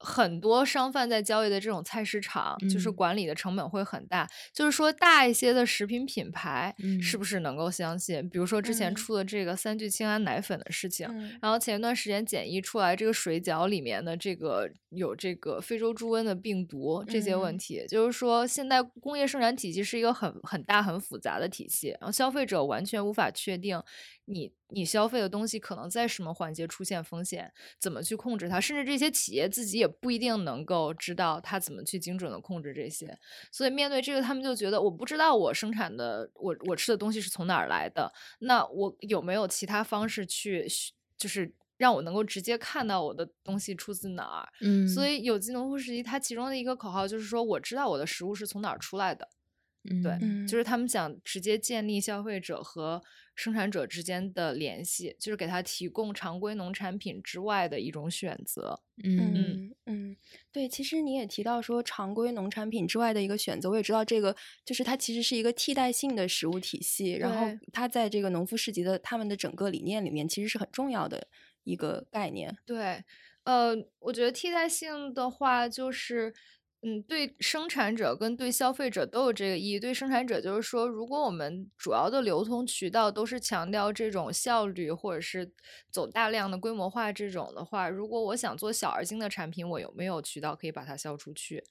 [0.00, 4.28] 很多商贩在交易的这种菜市场，就是嗯管理的成本会很大。
[4.54, 8.28] 就是说大一些的食品品牌，是嗯不是能够相信？
[8.30, 23.82] 比如说之前嗯出的这个三聚氰胺奶粉的事情，嗯然后前一段时间检疫出来这个水饺里面的这个有这个非洲猪瘟的病毒这些问嗯题，就是说现在工业生产体系是一个很很大很复杂的体系，然后消费者完全无法确定
[24.26, 33.18] 你你消费的东西可能在什么环节出现风险，怎么去控制它，甚至这些企业自己也不一定能够知道它怎么去精准的控制这些，
[33.50, 40.66] 所以面对这个，他们就觉得我不知道我生产的我我吃的东西是从哪儿来的，那我有没有其他方式去
[41.16, 44.48] 就是让我能够直接看到我的东西出自哪儿。
[44.60, 49.28] 嗯，所以有机农夫时期，它其中的一个口号就是说，我知道我的食物是从哪儿出来的。
[50.02, 53.02] 对，嗯就是他们想直接建立消费者和
[53.34, 58.80] 生产者之间的联系，就是给他提供常规农产品之外的一种选择。
[59.04, 60.16] 嗯嗯嗯，
[60.50, 71.28] 对，其实你也提到说常规农产品之外的一个选择，我也知道这个就是它其实是一个替代性的食物体系，然后它在这个农夫市集的他们的整个理念里面，其实是很重要的
[71.62, 72.56] 一个概念。
[72.66, 73.04] 对，
[73.44, 76.34] 呃，我觉得替代性的话，就是，
[76.82, 79.80] 嗯，对生产者跟对消费者都有这个意义。
[79.80, 85.50] 对生产者就是说，如果我们主要的流通渠道都是强调这种效率，或者是
[85.90, 91.64] 走大量的规模化这种的话，如果我想做小而精的产品，我有没有渠道可以把它销出去？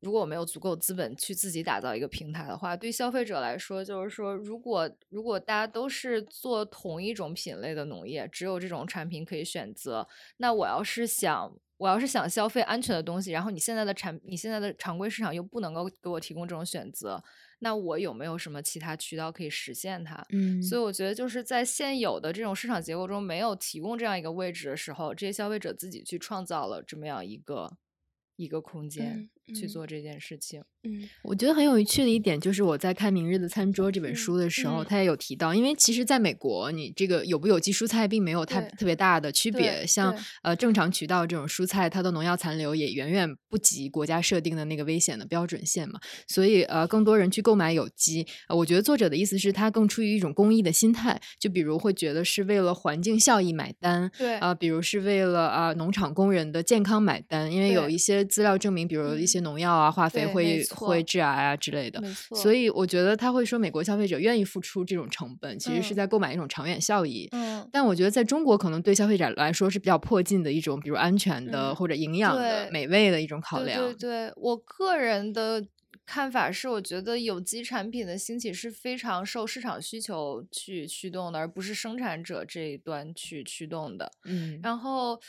[0.00, 10.08] 如果我没有足够资本去自己打造一个平台的话，对消费者来说，就是说，如果如果大家都是做同一种品类的农业，只有这种产品可以选择，
[10.38, 17.22] 那我要是想，我要是想消费安全的东西，然后你现在的产，你现在的常规市场又不能够给我提供这种选择，
[17.58, 20.24] 那我有没有什么其他渠道可以实现它？
[20.30, 27.76] 嗯，所以我觉得就是在现有的这种市场结构中没有提供这样一个位置的时候，这些消费者自己去创造了这么样一个
[28.36, 30.60] 一个空间去做这件事情。
[30.84, 31.08] 嗯。
[31.22, 34.86] 我觉得很有趣的一点就是我在看《明日的餐桌》这本嗯书的时候，嗯。
[34.88, 62.02] 他也有提到，因为其实在美国，你这个有不有机蔬菜并没有太特别大的区别，像呃正常渠道这种蔬菜，它的农药残留也远远不及国家设定的那个危险的标准线嘛，所以呃更多人去购买有机，呃我觉得作者的意思是他更出于一种公益的心态，就比如会觉得是为了环境效益买单，对啊、比如是为了啊、农场工人的健康买单，因为有一些资料证明，比如一些农药啊、化肥会会致癌啊之类的。
[62.34, 67.28] 所以我觉得他会说，美国消费者愿意付出这种成本，其实是嗯在购买一种长远效益。
[67.32, 73.80] 嗯，但我觉得在中国，可能对消费者来说是比较迫近的一种，比如安全的、嗯或者营养的、美味的一种考对量。
[73.80, 75.64] 对对，我个人的
[76.04, 84.10] 看法是，我觉得有机产品的兴起是非常受市场需求去驱动的，而不是生产者这一端去驱动的。
[84.24, 85.20] 嗯然后，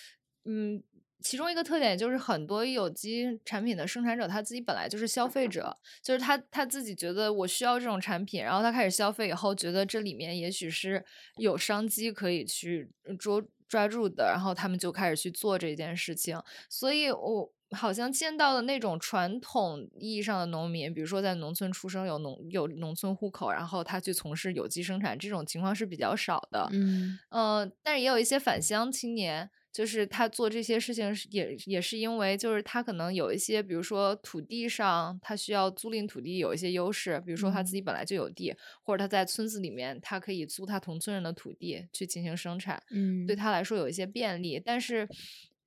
[0.45, 0.81] 嗯，
[1.21, 11.05] 其中一个特点就是很多有机产品的生产者他自己本来就是消费者，就是他他自己觉得我需要这种产品，然后他开始消费以后，觉得这里面也许是
[11.37, 16.41] 有商机可以去捉抓住的，然后他们就开始去做这件事情。
[16.69, 26.67] 所以我好像见到的那种传统意义上的农民，比如说在农村出生有农有农村户口，然后他去从事有机生产，这种情况是比较少的。
[26.73, 38.53] 嗯呃，但是也有一些返乡青年，就是他做这些事情是也也是因为，就是他可能有一些，比如说土地上他需要租赁土地有一些优势，比如说他自己本来就有地，
[38.83, 45.07] 或者他在村子里面他可以租他同村人的土地去进行生产，嗯，对他来说有一些便利，但是，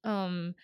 [0.03, 0.55] 嗯。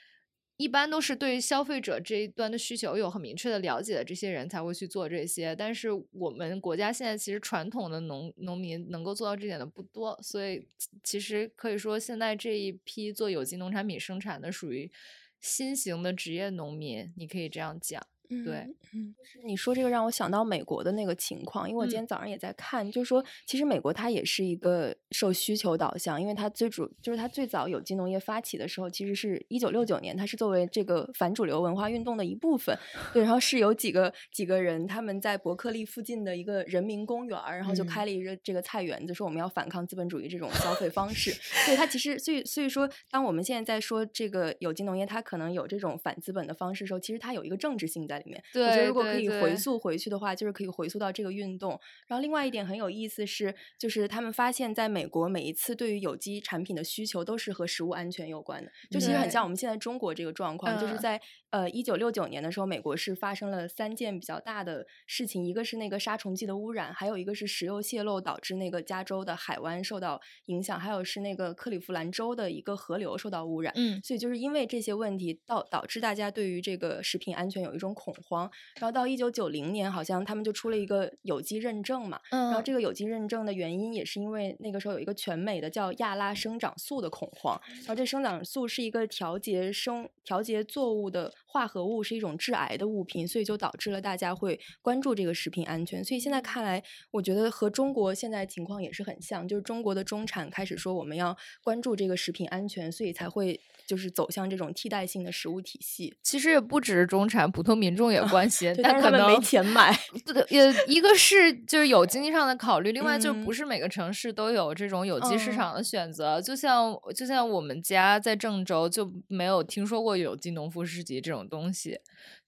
[0.61, 10.69] 一般都是对消费者这一端的需求有很明确的了解的这些人才会去做这些，但是我们国家现在其实传统的农农民能够做到这点的不多，所以
[11.03, 14.93] 其实可以说现在这一批做有机农产品生产的属于
[15.41, 18.07] 新型的职业农民，你可以这样讲。
[18.45, 32.77] 对，嗯，就是你说这个让我想到美国的那个情况，因为我今天早上也在看，就是说其实美国它也是一个受需求导向，因为它最主就是它最早有机农业发起的时候，其实是一九六九年，它是作为这个反主流文化运动的一部分，
[33.13, 37.91] 对，然后是有几个几个人他们在伯克利附近的一个人民公园，然后就嗯。
[37.91, 41.35] 开了一个这个菜园子，说我们要反抗资本主义这种消费方式，
[41.67, 48.43] 对它其实所以所以说，当我们现在在说这个有机农业，它可能有这种反资本的方式的时候，其实它有一个政治性在里面。
[48.55, 51.79] 我觉得对如果可以回溯回去的话，就是可以回溯到这个运动。
[52.07, 73.73] 然后另外一点很有意思是，就是他们发现在美国每一次对于有机产品的需求都是和食物安全有关的，就其实很像我们现在中国这个状况，就是嗯在呃一九六九年的时候，美国是发生了三件比较大的事情，一个是那个杀虫剂的污染，还有一个是石油泄漏导致那个加州的海湾受到影响，还有是那个克利夫兰州的一个河流受到污染。
[73.77, 96.05] 嗯所以就是因为这些问题导导致大家对于这个食品安全有一种恐慌，然后到一九九零年好像他们就出了一个有机认证嘛，嗯然后嗯这个有机认证的原因也是因为那个时候有一个全美的叫亚拉生长素的恐慌，然后这生长素是一个调节生调节作物的化合物是一种致癌的物品，所以就导致了大家会关注这个食品安全。
[96.05, 106.15] 所以现在看来，我觉得和中国现在情况也是很像，就是中国的中产开始说我们要关注这个食品安全，所以才会就是走向这种替代性的食物体系。
[106.23, 109.93] 其实也不只是中产，普通民众也关心， 但可能没钱买。
[110.25, 116.41] 对，也一个是就是有经济上的考虑，另外就不是每个城市都有这种有机市场的选择。
[116.41, 121.99] 就像就像我们家在郑州就没有听说过有机农夫市集这种东西。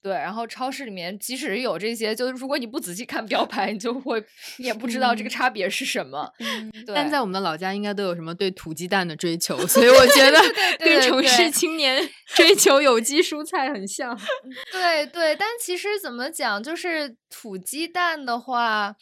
[0.01, 4.23] 对，然后超市里面即使有这些，就是如果你不仔细看标牌，你就会
[4.57, 6.29] 你也不知道这个差别是什么。
[6.93, 10.39] 但在我们的老家，应该都有什么对土鸡蛋的追求，所以我觉得
[10.79, 14.17] 跟城市青年追求有机蔬菜很像。
[14.71, 18.95] 对对，但其实怎么讲，就是土鸡蛋的话，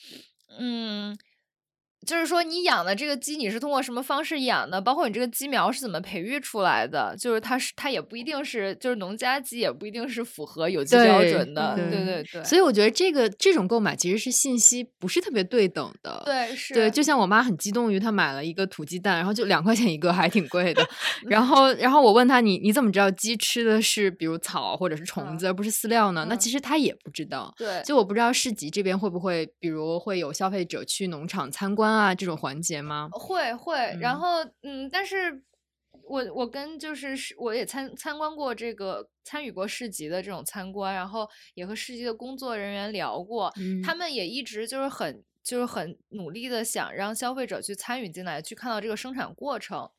[0.60, 1.17] 嗯。
[2.05, 4.81] 就是说，你养的这个鸡，你是通过什么方式养的？
[4.81, 7.15] 包括你这个鸡苗是怎么培育出来的？
[7.17, 11.75] 就是它是它也不一定是，就是农家鸡也不一定是符合有机标准的。
[11.75, 12.43] 对对对。
[12.43, 16.23] 所以我觉得这个这种购买其实是信息不是特别对等的。
[16.25, 16.73] 对，是。
[16.73, 20.83] 对，就像我妈很激动于她买了一个土鸡蛋，然后就两块钱一个，还挺贵的。
[21.29, 26.25] 然后，然后我问她，你你怎么知道鸡吃的是比如草或者是虫子，而不是饲料呢？
[26.27, 27.53] 那其实她也不知道。
[27.57, 27.81] 对。
[27.85, 31.90] 就我不知道市集这边会不会，比如会有消费者去农场参观。
[31.93, 33.10] 啊，这种环节吗？
[33.12, 35.43] 会会，然后嗯，但是
[36.04, 43.51] 我我跟就是我也参参观过这个参与过市集的这种参观，然后也和市集的工作人员聊过，
[43.84, 49.89] 他们也一直就是很就是很努力的想让消费者去参与进来，去看到这个生产过程。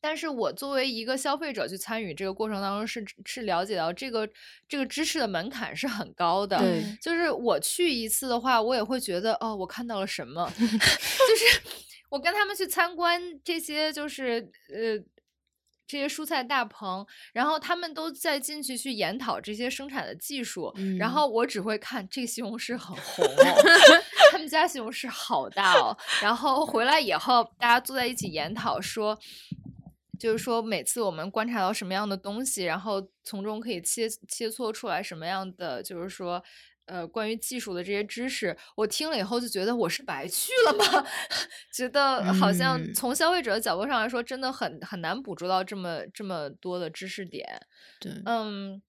[0.00, 4.28] 但是我作为一个消费者去参与这个过程当中，是是了解到这个
[4.68, 6.56] 这个知识的门槛是很高的。
[6.58, 10.48] 对，就是我去一次的话，我也会觉得哦，我看到了什么？
[10.56, 11.60] 就是
[12.08, 14.96] 我跟他们去参观这些，就是呃
[15.86, 23.26] 这些蔬菜大棚，然后他们都在进去去研讨这些生产的技术，然后我只会看这个西红柿很红，
[24.30, 25.96] 他们家西红柿好大哦。
[26.22, 29.18] 然后回来以后，大家坐在一起研讨说。
[30.18, 36.42] 就是说，每次我们观察到什么样的东西，然后从中可以切切磋出来什么样的，就是说，
[36.86, 41.06] 呃，关于技术的这些知识，我听了以后就觉得我是白去了吗？
[41.72, 47.46] 觉得好像从消费者的角度上来说，真的很很难捕捉到这么这么多的知识点。
[48.00, 48.82] 对，嗯，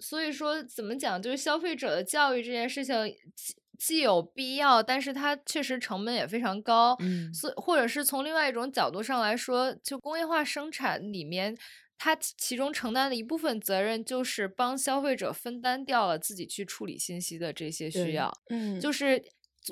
[0.00, 2.94] 所以说怎么讲，就是消费者的教育这件事情。
[3.78, 6.96] 既有必要，但是它确实成本也非常高。
[7.00, 11.56] 嗯，所或者是从另外一种角度上来说，就工业化生产里面，
[11.96, 18.32] 它其中承担的一部分责任就是帮消费者分担掉了自己去处理信息的这些需要。
[18.50, 19.22] 嗯，就是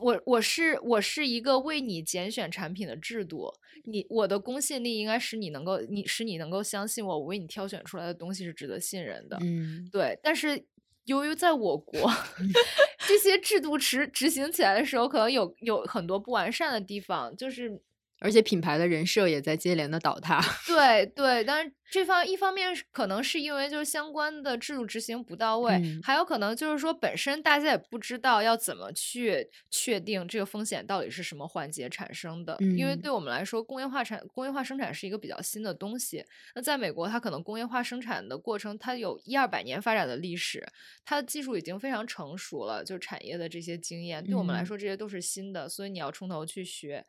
[0.00, 3.50] 我我是我是一个为你拣选产品的制度，
[3.84, 9.36] 你我的公信力应该使你能够你使你能够相信我，我为你挑选出来的东西是值得信任的。
[9.40, 10.66] 嗯，对，但是。
[11.06, 12.10] 由于在我国，
[13.08, 17.80] 这些制度执执行起来的时候，可能有有很多不完善的地方，就是。
[18.20, 20.40] 而且品牌的人设也在接连的倒塌。
[20.66, 32.56] 对对，但是这方一方面可能是因为就是相关的制度执行不到位，还有可能就是说本身大家也不知道要怎么去确定这个风险到底是什么环节产生的。
[32.76, 36.24] 因为对我们来说，工业化产工业化生产是一个比较新的东西。
[36.54, 40.66] 那在美国，它可能工业化生产的过程，它有一二百年发展的历史，
[41.04, 47.04] 它的技术已经非常成熟了，就产业的这些经验，对我们来说这些都是新的，所以你要从头去学。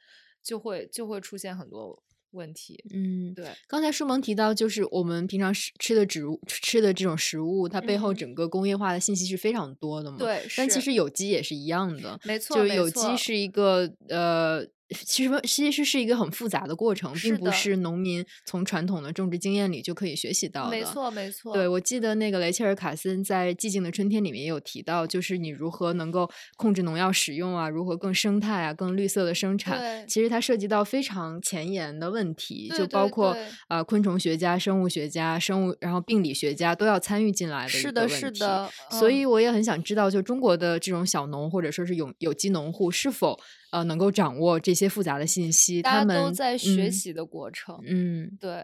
[0.47, 3.45] 就会就会出现很多问题，嗯，对。
[3.67, 10.17] 刚才舒萌提到，就是我们平常吃吃的植物吃的这种食物，它背后整个工业化的信息是非常多的嘛？
[10.17, 10.41] 对。
[10.55, 14.65] 但其实有机也是一样的，没错，就有机是一个呃。
[15.05, 20.71] 其实其实是一个很复杂的过程，并不是农民从传统的种植经验里就可以学习到的。
[20.71, 21.53] 没错，没错。
[21.53, 30.07] 对，我记得那个雷切尔·卡森在《寂静的春天》里面也有提到，就是你如何能够控制农药使用啊，如何更生态啊、更绿色的生产。
[30.07, 33.35] 其实它涉及到非常前沿的问题，就包括
[33.67, 38.69] 啊，昆虫学家、生物学家、生物然后病理学家都要参与进来的是的，是的。
[38.89, 43.37] 所以我也很想知道，就中国的这种小农或者说是有有机农户是否。
[43.71, 47.79] 呃，能够掌握这些复杂的信息，大家都在学习的过程。
[47.85, 48.63] 嗯，对。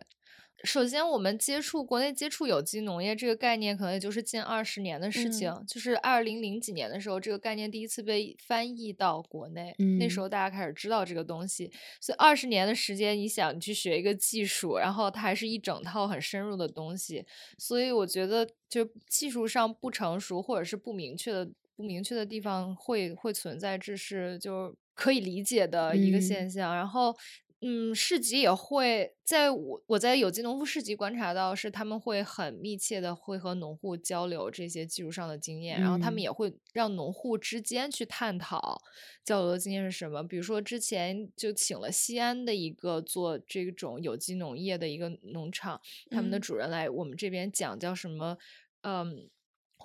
[0.63, 5.54] 首先，我们接触国内接触有机农业这个概念，可能也就是近二十年的事情。
[5.68, 11.70] 就是二零零几年的时候，这个概念第一次被翻译到国内，那时候大家开始知道这个东西。
[12.00, 17.26] 所以二十年的时间，你想你去学一个技术，然后它还是一整套很深入的东西。
[17.58, 21.52] 所以我觉得，就技术上不成熟或者是不明确的。
[21.76, 26.76] 不明确的地方会会存在，这是就可以理解的一个现象。
[26.76, 27.16] 然后，
[27.62, 38.82] 嗯，市集也会在我我在有机农夫市集观察到，是他们会很密切的会和农户交流这些技术上的经验，然后他们嗯也会让农户之间去探讨
[39.24, 40.22] 交流的经验是什么。
[40.24, 45.80] 比如说之前就请了西安的一个做这种有机农业的一个农场，
[46.12, 48.38] 他们的嗯主人来我们这边讲叫什么，
[48.82, 49.30] 嗯。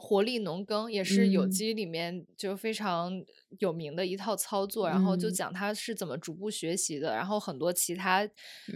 [0.00, 1.48] 活力农耕也是有嗯。
[1.48, 3.12] 机里面就非常
[3.58, 5.30] 有名的一套操作，然后就嗯。
[5.30, 8.28] 讲他是怎么逐步学习的，然后很多其他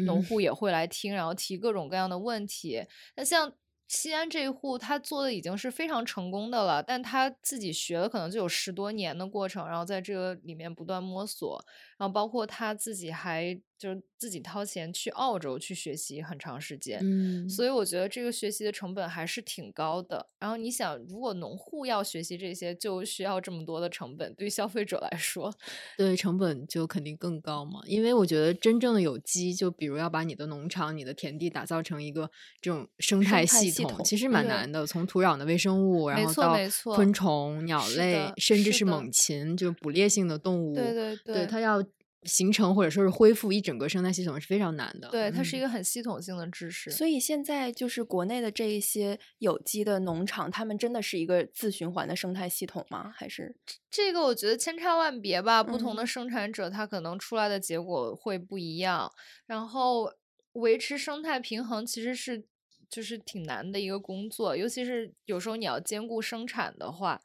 [0.03, 0.23] 农嗯。
[0.23, 2.85] 户也会来听，然后提各种各样的问题。
[3.17, 3.55] 那像
[3.87, 11.63] 西安这一户，他做的已经是非常成功的了，但他自己学了可能就有十多年的过程，然后在这个里面不断摸索，
[11.99, 17.01] 然后包括他自己还就是自己掏钱去澳洲去学习很长时间。
[17.03, 20.29] 嗯，所以我觉得这个学习的成本还是挺高的。
[20.39, 25.53] 然后你想，如果农户要学习这些，就需要这么多的成本，对于消费者来说，
[25.99, 32.31] 对成本就肯定更高嘛，因为我觉得真正的有机，就比如要把你的农场、你的田地打造成一个
[32.61, 34.87] 这种生态系统，系统其实蛮难的。
[34.87, 36.57] 从土壤的微生物，然后到
[36.95, 41.83] 昆虫、鸟类，甚至是猛禽，就是捕猎性的动物，对对对对它要
[42.25, 45.09] 形成或者说是恢复一整个生态系统是非常难的。
[45.09, 46.91] 对，它是一嗯个很系统性的知识。
[46.91, 53.13] 所以现在就是国内的这一些有机的农场，他们真的是一个自循环的生态系统吗？
[53.15, 53.57] 还是
[53.91, 59.13] 这个我觉得千差万别吧，不同的嗯生产者他可能出来的结果会不一样，
[59.47, 60.13] 然后
[60.53, 62.45] 维持生态平衡其实是
[62.89, 67.21] 就是挺难的一个工作，尤其是有时候你要兼顾生产的话。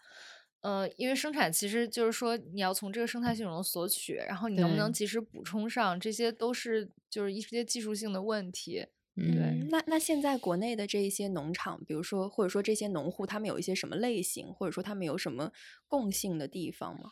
[0.67, 8.85] 呃，因为生产其实就是说你要从这个生态系统中索取，然后你能不能及时补充上，这些都是就是一些技术性的问题。
[9.15, 15.53] 嗯对，那那现在国内的这一些农场，比如说或者说这些农户，他们有一些什么类型，或者说他们有什么
[15.87, 17.11] 共性的地方吗？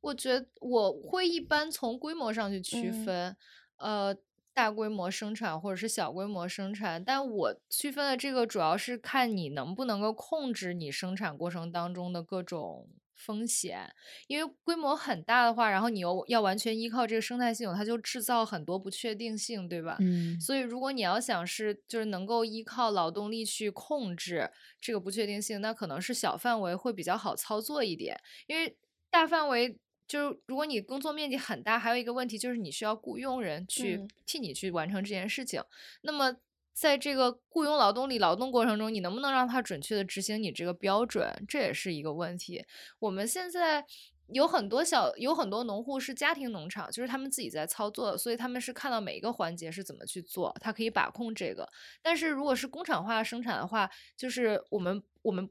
[0.00, 3.36] 我觉得我会一般从规模上去区嗯分，
[3.76, 4.16] 呃，
[4.56, 13.92] 大规模生产或者是小规模生产，但我区分的这个主要是看你能不能够控制你生产过程当中的各种风险，
[14.28, 19.98] 因为规模很大的话，然后你又要完全依靠这个生态系统，它就制造很多不确定性，对吧？
[19.98, 24.50] 嗯所以，如果你要想是就是能够依靠劳动力去控制
[24.80, 28.18] 这个不确定性，那可能是小范围会比较好操作一点。
[28.46, 28.78] 因为
[29.10, 35.62] 大范围就是如果你工作面积很大，还有一个问题就是你需要雇佣人去嗯替你去完成这件事情。
[36.02, 36.36] 那么
[36.72, 42.64] 在这个雇佣劳动力劳动过程中，你能不能让他准确的执行你这个标准，这也是一个问题。
[42.98, 43.84] 我们现在
[44.28, 51.68] 有很多小有很多农户是家庭农场，就是他们自己在操作，所以他们是看到每一个环节是怎么去做，他可以把控这个。
[52.02, 55.48] 但是如果是工厂化生产的话，就是我们我们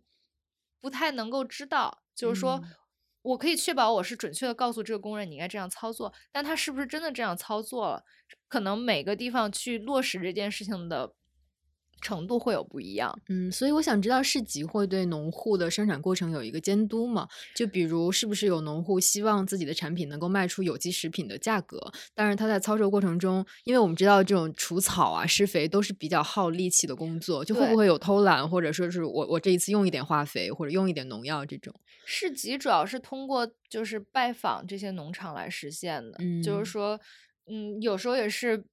[0.79, 2.61] 不太能够知道，就是说。
[2.63, 2.69] 嗯
[3.25, 8.03] 我可以确保我是准确的告诉这个工人你应该这样操作，但他是不是真的这样操作了？
[8.47, 11.13] 可能每个地方去落实这件事情的
[12.01, 13.17] 程度会有不一样。
[13.29, 17.27] 嗯，所以我想知道市集会对农户的生产过程有一个监督吗？
[17.55, 21.79] 就比如是不是有农户希望自己的产品能够卖出有机食品的价格，
[22.13, 31.73] 但是他在操作过程中，因为我们知道这种除草啊、施肥都是比较耗力气的工作，就会不会有偷懒，或者说是我我这一次用一点化肥或者用一点农药这种？
[32.05, 36.99] 市集主要是通过就是拜访这些农场来实现的，嗯就嗯是说，
[37.47, 38.63] 嗯，有时候也是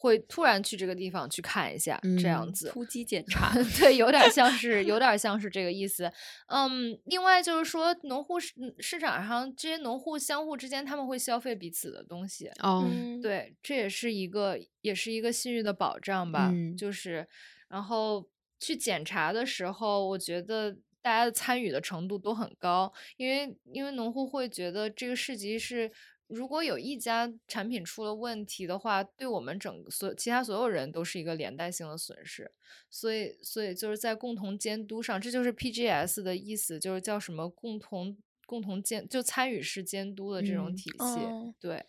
[0.00, 2.68] 会突然去这个地方去看一下，这样嗯子。
[2.68, 6.10] 突击检 查，对，有点像是，有点像是这个意思。
[6.46, 12.48] 嗯，另外就是说，农户市嗯市场上这些农户相互之间，他们会消费彼此的东西。
[12.62, 16.48] 哦，嗯，对，这也是一个，也是一个信誉的保障吧。
[16.52, 17.26] 嗯就是，
[17.68, 18.24] 然后
[18.60, 20.70] 去检查的时候，我觉得
[21.02, 25.90] 大家的参与的程度都很高，因为因为农户会觉得这个市集是。
[26.28, 32.50] 如果有一家产品出了问题的话，对我们整个所其他所有人都是一个连带性的损失，
[32.90, 38.16] 所以所以就是在共同监督上，这就是 PGS 的意思，就是叫什么共同
[38.46, 41.86] 共同监就参与式监督的这种嗯体系，哦对。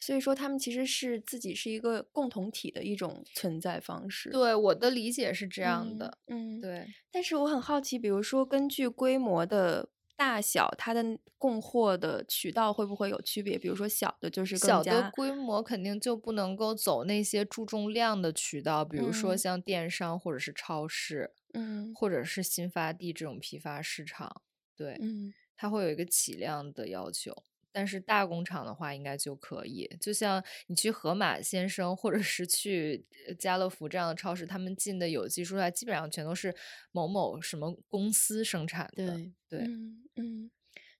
[0.00, 4.30] 所以说他们其实是自己是一个共同体的一种存在方式。
[4.30, 6.18] 对，我的理解是这样嗯的。
[6.26, 9.88] 嗯，对，但是我很好奇，比如说根据规模的
[10.18, 13.58] 大小，它的供货的渠道会不会有区别？
[13.58, 24.42] 比如说小的就是更小的规模肯定就不能够走那些注重量的渠道，比如说嗯像电商或者是超市，嗯或者是新发地这种批发市场。
[24.76, 27.34] 对，嗯它会有一个起量的要求。
[27.72, 29.88] 但是大工厂的话，应该就可以。
[30.00, 36.54] 就像你去盒马鲜生，或者是去呃家乐福这样的超市，他们进的有机蔬菜基本上全都是
[36.92, 39.16] 某某什么公司生产的。
[39.16, 40.50] 对对，嗯嗯。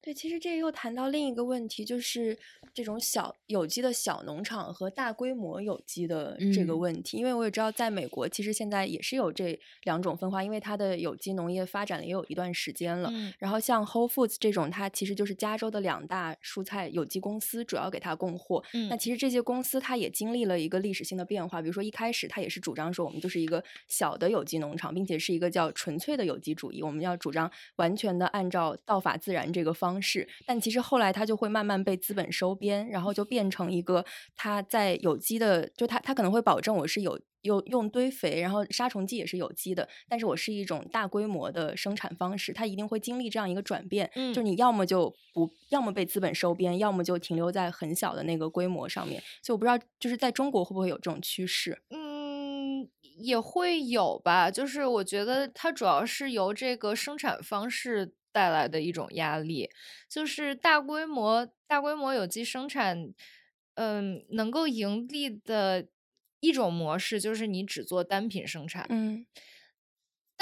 [0.03, 2.37] 对，其实这又谈到另一个问题，就是
[2.75, 7.17] 这种小有机的小农场和大规模有机的这个嗯问题。
[7.17, 13.11] 因为我也知道，在美国其实现在也是有这两种分化，因为它的有机农业发展了也有一段时间了。
[13.13, 18.61] 嗯然后像 Whole Foods 这种，它其实就是加州的两大蔬菜有机公司主要给它供货。
[18.91, 30.29] 那嗯其实这些公司它也经历了一个历史性的变化，比如说一开始它也是主张说我们就是一个小的有机农场，并且是一个叫纯粹的有机主义，我们要主张完全的按照道法自然这个方式。
[30.47, 34.05] 但其实后来它就会慢慢被资本收编，然后就变成一个
[34.37, 37.21] 它在有机的，就它它可能会保证我是有。
[37.43, 44.09] 有用堆肥，然后杀虫剂也是有机的，但是我是一种大规模的生产方式，它一定会经历这样一个转变。
[44.15, 49.21] 嗯就你要么就不，要么被资本收编，要么就停留在很小的那个规模上面。
[49.43, 51.83] 所以我不知道，就是在中国会不会有这种趋势？
[51.91, 52.89] 嗯，
[53.19, 54.49] 也会有吧。
[54.49, 59.71] 就是我觉得它主要是由这个生产方式带来的一种压力，
[60.09, 63.13] 就是大规模大规模有机生产，
[63.75, 65.87] 嗯，能够盈利的
[66.41, 68.87] 一种模式就是你只做单品生产。
[68.89, 69.27] 嗯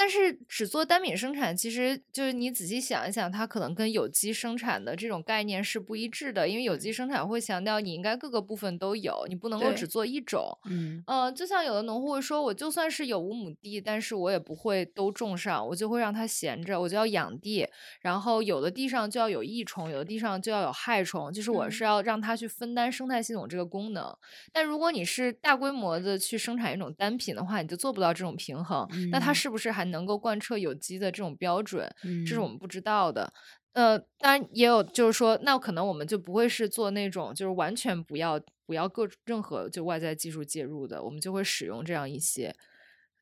[0.01, 6.49] 但是只做单品生产，其实就是你仔细想一想，它可能跟有机生产的这种概念是不一致的。
[6.49, 10.57] 因为有机生产会强调你应该各个部分都有，你不能够只做一种。
[10.65, 17.67] 嗯呃，就像有的农户会说，我就算是有五亩地，但是我也不会都种上，我就会让它闲着，我就要养地。
[17.99, 24.11] 然后有的地上就要有益虫，有的地上就要有害虫，就是我是要让它去分担生态系统这个功能。
[24.51, 28.89] 但如果你是大规模的去生产一种单品的话，你就做不到这种平衡。
[29.11, 31.87] 那它嗯是不是还能够贯彻有机的这种标准？
[32.25, 33.31] 这是我嗯们不知道的。
[33.73, 42.53] 呃，当然也有，就是说，那可能我们就不会是做那种就是完全不要不要各任何就外在技术介入的，我们就会使用这样一些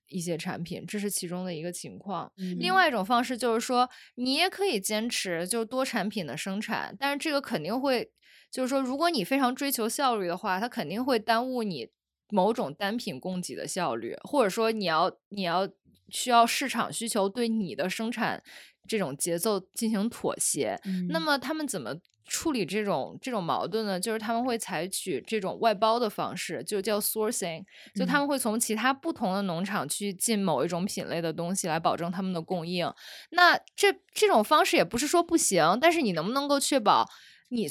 [0.07, 2.31] 一些产品，这是其中的一个情况。
[2.57, 8.11] 另嗯外一种方式就是说，你也可以坚持就多产品的生产，但是这个肯定会，
[8.49, 11.89] 就是说，如果你非常追求效率的话，它肯定会耽误你
[12.31, 15.69] 某种单品供给的效率，或者说你要你要
[16.11, 18.43] 需要市场需求对你的生产
[18.87, 20.79] 这种节奏进行妥协。
[21.09, 21.95] 那嗯么他们怎么
[22.25, 23.99] 处理这种这种矛盾呢？
[23.99, 27.63] 就是他们会采取这种外包的方式，就叫 sourcing，
[27.95, 32.91] 就他嗯们会从其他不同的农场去进某一种品类的东西来保证他们的供应。
[33.31, 37.09] 那这这种方式也不是说不行，但是你能不能够确保
[37.49, 37.67] 你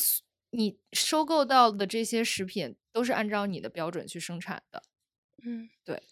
[0.51, 4.83] 你收购到的这些食品都是按照你的标准去生产的？
[5.45, 6.03] 嗯，对。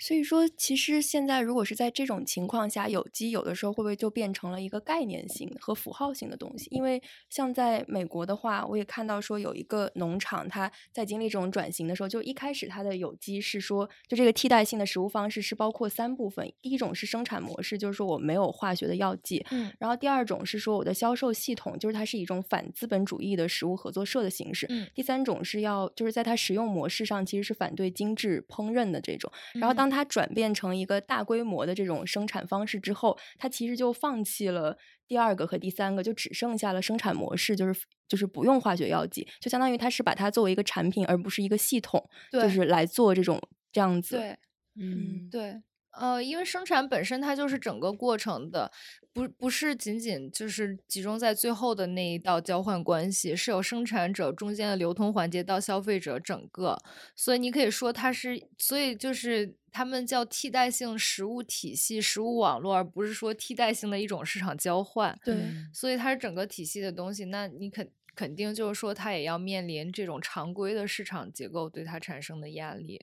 [0.00, 6.68] 所以说，其实现在如果是在这种情况下，有机有的时候会不会就变成了一个概念性和符号性的东西？
[6.70, 24.66] 因为像在美国的话，我也看到说有一个农场，它在经历这种转型的时候，就一开始它的有机是说，就这个替代性的食物方式是包括三部分，第一种是生产模式，就是说我没有化学的药剂，嗯然后第二种是说我的销售系统，就是它是一种反资本主义的食物合作社的形式。
[24.70, 29.30] 嗯第三种是要就是在它食用模式上其实是反对精致烹饪的这种。
[29.52, 34.76] 然后嗯当它转变成一个大规模的这种生产方式之后，它其实就放弃了
[35.08, 43.40] 第二个和第三个，就只剩下了生产模式，就是就是不用化学药剂，就相当于它是把它作为一个产品，而不是一个系统，就是来做这种
[43.72, 44.16] 这样子。
[44.16, 44.38] 对。
[44.76, 45.60] 嗯对，
[45.98, 48.70] 呃，因为生产本身它就是整个过程的，
[49.12, 56.78] 不不是仅仅就是集中在最后的那一道交换关系，是有生产者中间的流通环节到消费者整个，
[57.16, 65.18] 所以你可以说它是，所以就是他们叫替代性食物体系、食物网络，而不是说替代性的一种市场交换。
[65.24, 73.00] 对嗯所以它是整个体系的东西，那你肯肯定就是说，它也要面临这种常规的市场结构对它产生的压力。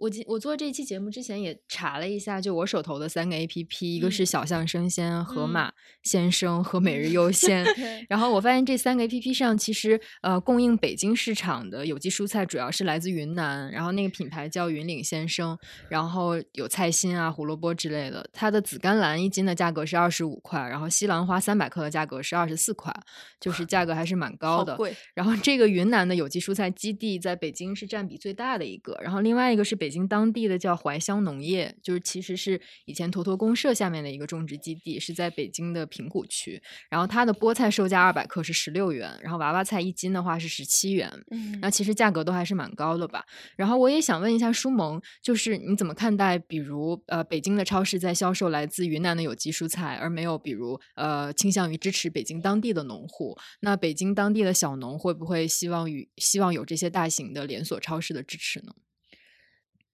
[0.00, 5.72] 我今我做这期节目之前也查了一下，就我手头的三个 A P P，一个嗯是小象生鲜、盒嗯马
[6.02, 7.62] 鲜生和每日 优鲜。
[7.76, 15.58] 对然后我发现这三个 A P P 上，其实呃供应北京市场的有机蔬菜主要是来自云南，然后那个品牌叫云岭先生，
[15.90, 18.26] 然后有菜心啊、胡萝卜之类的。
[18.32, 22.90] 它的紫甘蓝一斤的价格是二十五块，然后西兰花三百克的价格是二十四块，
[23.38, 24.78] 就是价格还是蛮高的。
[25.12, 36.62] 然后这个云南的有机蔬菜基地在北京是占比最大的一个，然后另外一个是北京当地的叫怀乡农业，就是其实是以前坨坨公社下面的一个种植基地，是在北京的平谷区。
[36.88, 41.10] 然后它的菠菜售价二百克是十六元，然后娃娃菜一斤的话是十七元。
[41.30, 43.24] 嗯那其实价格都还是蛮高的吧。
[43.56, 53.36] 然后我也想问一下舒萌，就是你怎么看待，比如呃北京的超市在销售来自云南的有机蔬菜，而没有比如呃倾向于支持北京当地的农户？
[53.60, 58.72] 那北京当地的小农会不会希望与希望有这些大型的连锁超市的支持呢？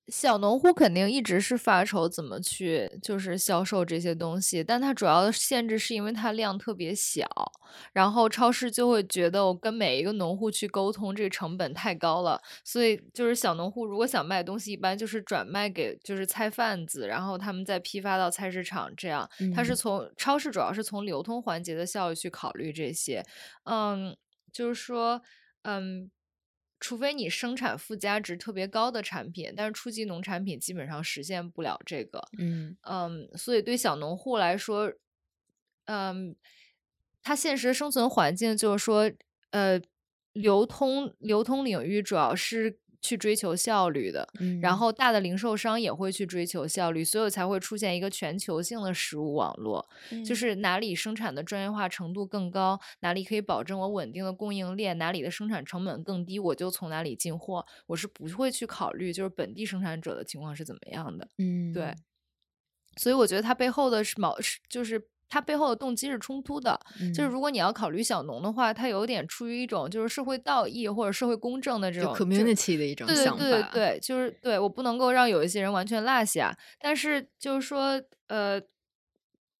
[0.09, 7.26] 小农户肯定一直是发愁怎么去就是销售这些东西，但它主要的限制是因为它量特别小，
[7.92, 19.28] 然后超市就会觉得我跟每一个农户去沟通，这个成本太高了，所以就是小农户如果想卖东西，一般就是转卖给就是菜贩子，然后他们再批发到菜市场，这样。
[19.52, 23.24] 它是从超市主要是从流通环节的效益去考虑这些，
[23.64, 24.16] 嗯，
[24.52, 25.20] 就是说，
[25.62, 26.11] 嗯。
[26.87, 32.22] 除非你生产附加值特别高的产品，但是初级农产品基本上实现不了这个。
[32.39, 34.93] 嗯嗯，所以对小农户来说，
[35.87, 36.37] 嗯，
[37.24, 39.11] 他现实生存环境就是说，
[39.51, 39.82] 呃，
[40.32, 42.78] 流通流通领域主要是。
[43.01, 44.28] 去追求效率的，
[44.61, 49.88] 然后大的零售商也会去追求效率，所以才会出现一个全球性的食物网络，
[50.24, 61.28] 就是哪里生产的专业化程度更高，哪里可以保证我稳定的供应链，哪里的生产成本更低，我就从哪里进货，我是不会去考虑就是本地生产者的情况是怎么样的。
[61.38, 61.94] 嗯，对，
[62.97, 65.09] 所以我觉得它背后的是毛是就是。
[65.29, 66.79] 它背后的动机是冲突的，
[67.14, 73.45] 就是如果你要考虑小农的话，它有点出于一种就是社会道义或者社会公正的这种 community 的一种想法。
[73.45, 78.61] 对对对对，就是对我不能够让有一些人完全落下，但是就是说呃。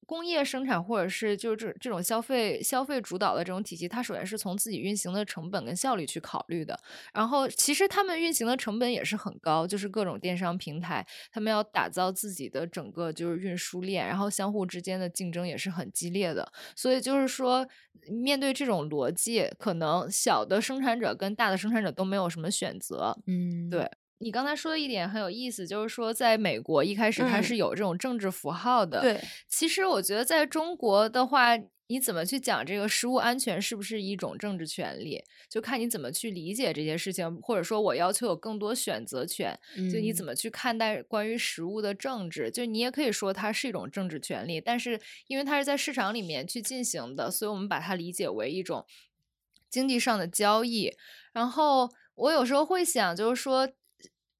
[0.07, 6.79] 工业生产或者是就是这这种消费消费主导的这种体系，它首先是从自己运行的成本跟效率去考虑的。
[7.13, 16.49] 然后其实他们运行的成本也是很高，就是各种电商平台，他们要打造自己的整个就是运输链，然后相互之间的竞争也是很激烈的。
[16.75, 17.67] 所以就是说，
[18.09, 23.17] 面对这种逻辑，可能小的生产者跟大的生产者都没有什么选择。
[23.27, 23.89] 嗯，对。
[24.19, 29.01] 你刚才说的一点很有意思，就是说在美国一开始它是有这种政治符号的。
[29.01, 31.55] 对，其实我觉得在中国的话，
[31.89, 48.83] 你怎么去讲这个食物安全是不是一种政治权利，就看你怎么去理解这些事情，或者说我要求有更多选择权，就你怎么去看待关于食物的政治，就你也可以说它是一种政治权利，但是因为它是在市场里面去进行的，所以我们把它理解为一种
[49.69, 50.91] 经济上的交易。
[51.31, 53.69] 然后我有时候会想，就是说。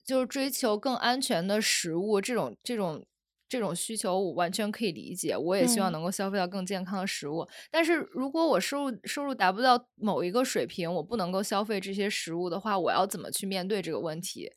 [0.08, 3.05] 就是追求更安全的食物，这种这种
[3.49, 5.36] 这种需求，我完全可以理解。
[5.36, 7.45] 我也希望能够消费到更健康的食物。
[7.70, 14.49] 但是如果我收入收入达不到某一个水平，我不能够消费这些食物的话，我要怎么去面对这个问题？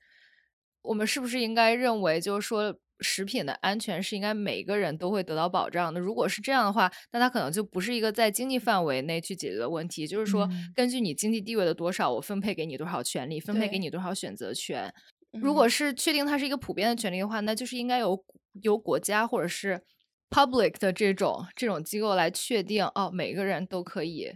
[0.82, 6.00] 我们是不是应该认为，就是说，食品的安全是应该每个人都会得到保障的？
[6.00, 10.06] 如果是这样的话，那它可能就不是一个在经济范围内去解决的问题。
[10.06, 14.94] 就是说，根据你经济地位的多少，我分配给你多少权利，分配给你多少选择权。
[15.32, 18.24] 如果是确定它是一个普遍的权利的话，那就是应该由
[18.62, 19.80] 由国家或者是
[20.28, 24.32] public 的这种这种机构来确定哦，每个人都可以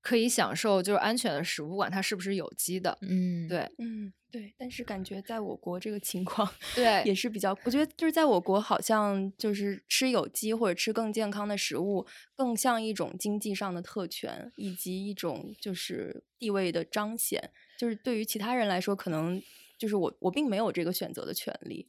[0.00, 2.96] 可以享受就是安全的食物，不管它是不是有机的。
[3.02, 4.54] 嗯，对，嗯对。
[4.58, 17.50] 但是感觉在我国这个情况，对也是比较，我觉得就是在我国好像就是吃有机或者吃更健康的食物，更像一种经济上的特权，以及一种就是地位的彰显。
[17.80, 19.42] 就是对于其他人来说，可能
[19.78, 21.88] 就是我我并没有这个选择的权利。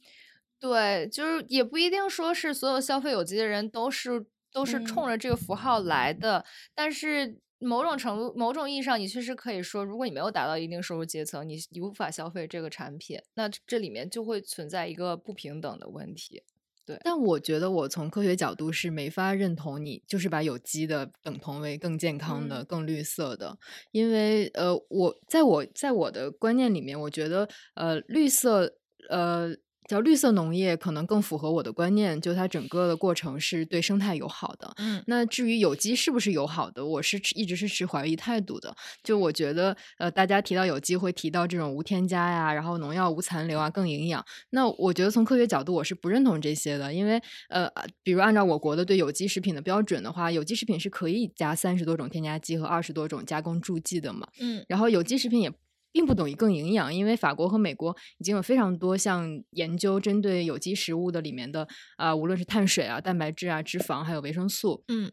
[0.58, 6.42] 对，就是也不一定说是所有消费有机的人都是都是冲着这个符号来的。
[6.74, 16.42] 但是某种程度、某种意义上，你确实可以说，如果你没有达到一定收入阶层，你你无法消费这个产品，那这里面就会存在一个不平等的问题。
[16.86, 23.56] 对，但我觉得我从科学角度是没法认同你，就是把有机的等同为更健康的、更绿色的，
[23.92, 28.76] 因为呃，我在我在我的观念里面，我觉得呃，绿色
[29.08, 29.54] 呃。
[29.92, 34.72] 叫绿色农业可能更符合我的观念，就它整个的过程是对生态友好的。
[34.78, 38.74] 嗯，那至于有机是不是友好的，我是一直是持怀疑态度的。
[39.04, 44.24] 就我觉得，呃，大家提到有机会提到这种无添加呀，然后农药无残留啊，更营养。
[44.48, 47.20] 那我觉得从科学角度，我是不认同这些的，因为
[47.50, 47.68] 呃，
[48.02, 54.26] 比如按照我国的对有机食品的标准的话，有机食品是可以加三十多种添加剂和二十多种加工助剂的嘛。
[54.40, 55.52] 嗯，然后有机食品也。
[55.92, 65.12] 并不等于更营养，因为法国和美国已经有非常多像研究针对有机食物的里面的啊，无论是碳水啊、蛋白质啊、脂肪还有维生素，嗯，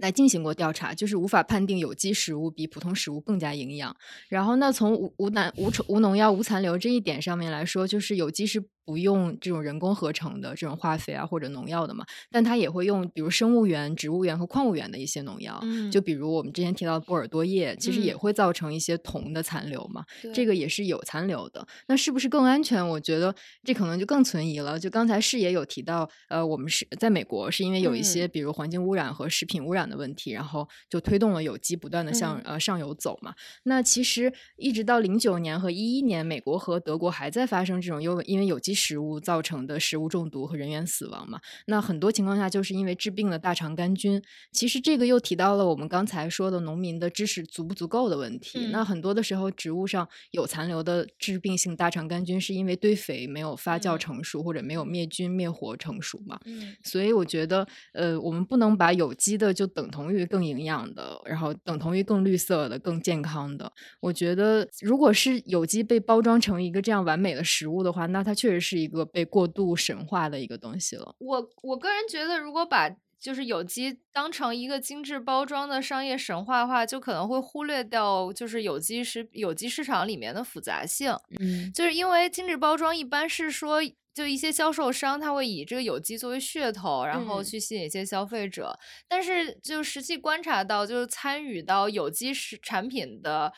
[0.00, 3.96] 来进行过调查，就是无法判定有机食物比普通食物更加营养。
[4.28, 21.66] 然后，那从无无难无无农药无残留这一点上面来说，就是有机是不用这种人工合成的这种化肥啊或者农药的嘛，但它也会用比如生物源、植物源和矿物源的一些农药，嗯就比如我们之前提到的波尔多液，其实也嗯会造成一些铜的残留嘛，这个也是有残留的。
[21.88, 22.86] 那是不是更安全？
[22.88, 23.34] 我觉得
[23.64, 24.78] 这可能就更存疑了。
[24.78, 33.34] 就刚才是也有提到，呃，我们是在美国是因为有一些嗯比如环境污染和食品污染的问题，然后就推动了有机不断的向、嗯呃上游走嘛。
[33.64, 41.40] 那其实一直到零九年和一一年，美国和德国还在发生这种因为因为有机食物造成的食物中毒和人员死亡嘛。
[41.66, 44.22] 那很多情况下就是因为致病的大肠杆菌。
[44.52, 48.68] 其实这个又提到了我们刚才说的农民的知识足不足够的问题。
[48.70, 56.38] 那嗯很多的时候，植物上有残留的致病性大肠杆菌，是因为堆肥没有发酵嗯成熟，或者没有灭菌灭活成熟嘛。
[56.44, 63.70] 嗯所以我觉得，呃，我们不能把有机的就等同于更营养的，然后等同于更绿色的、更健康的。
[64.00, 71.14] 我觉得，如果是有机被包装成一个这样完美的食物的话，那它确实是一个被过度神化的一个东西了。
[71.18, 72.88] 我我个人觉得，如果把
[73.18, 81.14] 就是有机当成一个精致包装的商业神话的话，就可能会忽略掉就是有机食有机市场里面的复杂性。
[81.40, 83.80] 嗯就是因为精致包装一般是说，
[84.14, 88.78] 就一些销售商他会以这个有机作为噱头，然后嗯去吸引一些消费者。
[89.08, 93.52] 但是就实际观察到，就是参与到有机食产品的。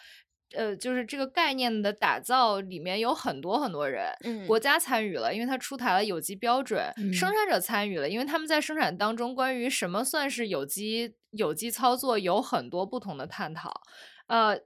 [0.55, 6.81] 呃，就是这个概念的打造里面有很多很多人，嗯国家参与了，因为它出台了有机标准；
[7.13, 13.83] 生嗯产者参与了，因为他们在生产当中关于什么算是有机有机操作有很多不同的探讨。
[14.27, 14.59] 呃，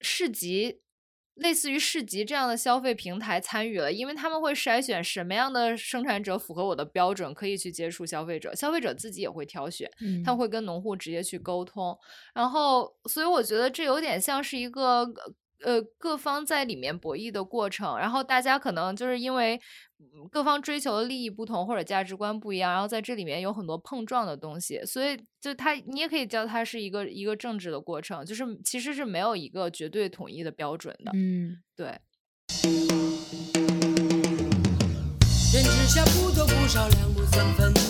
[0.00, 0.80] 市集
[1.38, 9.90] 类似于市集这样的消费平台参与了，因为他们会筛选什么样的生产者符合我的标准，可以去接触消费者，消费者自己也会挑选。
[10.00, 11.96] 嗯他们会跟农户直接去沟通，
[12.34, 15.06] 然后，所以我觉得这有点像是一个
[15.64, 19.60] 呃各方在里面博弈的过程，然后大家可能就是因为
[19.98, 31.98] 嗯各方追求的利益不同或者价值观不一样，然后在这里面有很多碰撞的东西，所以就它你也可以叫它是一个一个政治的过程，就是其实是没有一个绝对统一的标准的，嗯对。
[35.50, 37.80] 天之下不多不少，两亩三分地，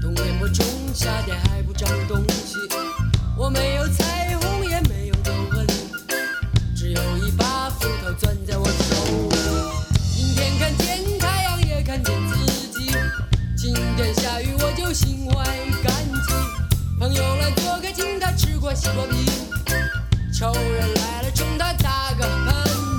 [0.00, 0.64] 冬眠播种，
[0.94, 2.56] 夏天还不长东西。
[3.38, 4.43] 我没有彩虹，也没有豆和梨，只
[6.94, 8.94] 有一把斧头攥在我手
[9.30, 9.36] 里。
[10.16, 12.36] 阴天看见太阳，也看见自
[12.78, 12.92] 己。
[13.56, 15.44] 晴天下雨，我就心怀
[15.82, 16.32] 感激。
[17.00, 19.28] 朋友来做客，请他吃块西瓜皮。
[20.32, 22.54] 仇人来了，冲他打个喷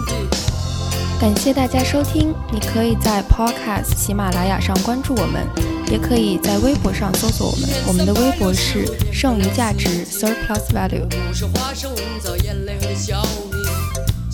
[0.08, 1.22] 嚏。
[1.22, 5.48] 感谢大家收听，你可以在 Podcast 喜马拉雅上关注我们，
[5.90, 11.08] 也可以在微博上搜索我们，我们的微博是剩余价值 Surplus Value。
[11.08, 13.26] 不是花生，造眼泪和小。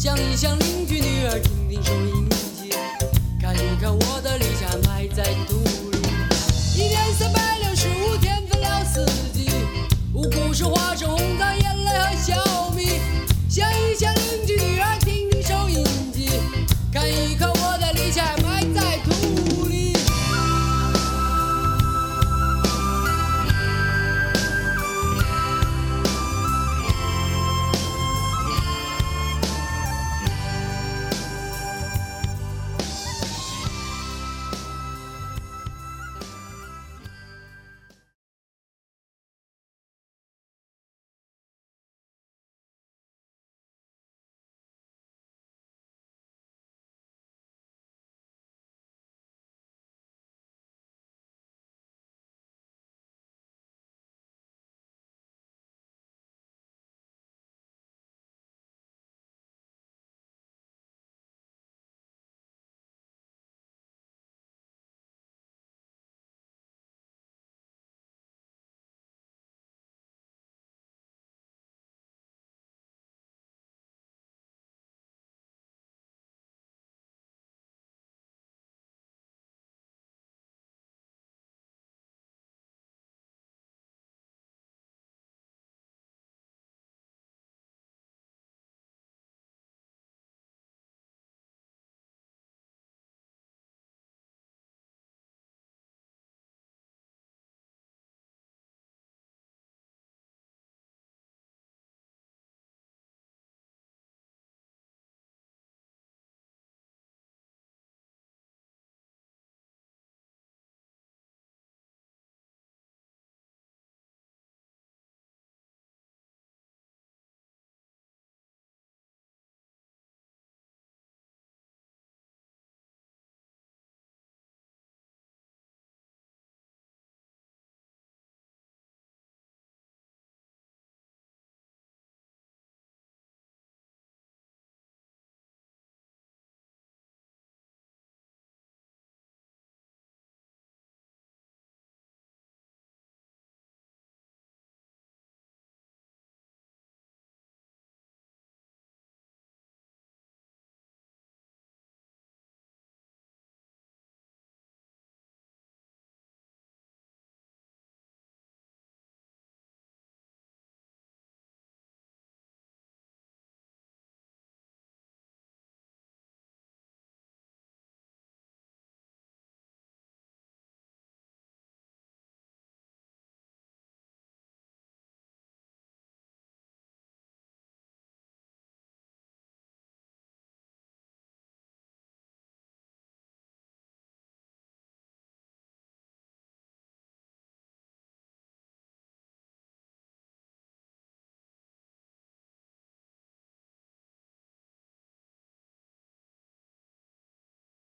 [0.01, 2.27] 想一想邻居女儿，听听收音
[2.57, 2.71] 机，
[3.39, 5.59] 看一看我的理想埋在土
[5.91, 5.99] 里。
[6.75, 9.51] 一年三百六十五天，分了四季，
[10.11, 11.20] 五谷是花生。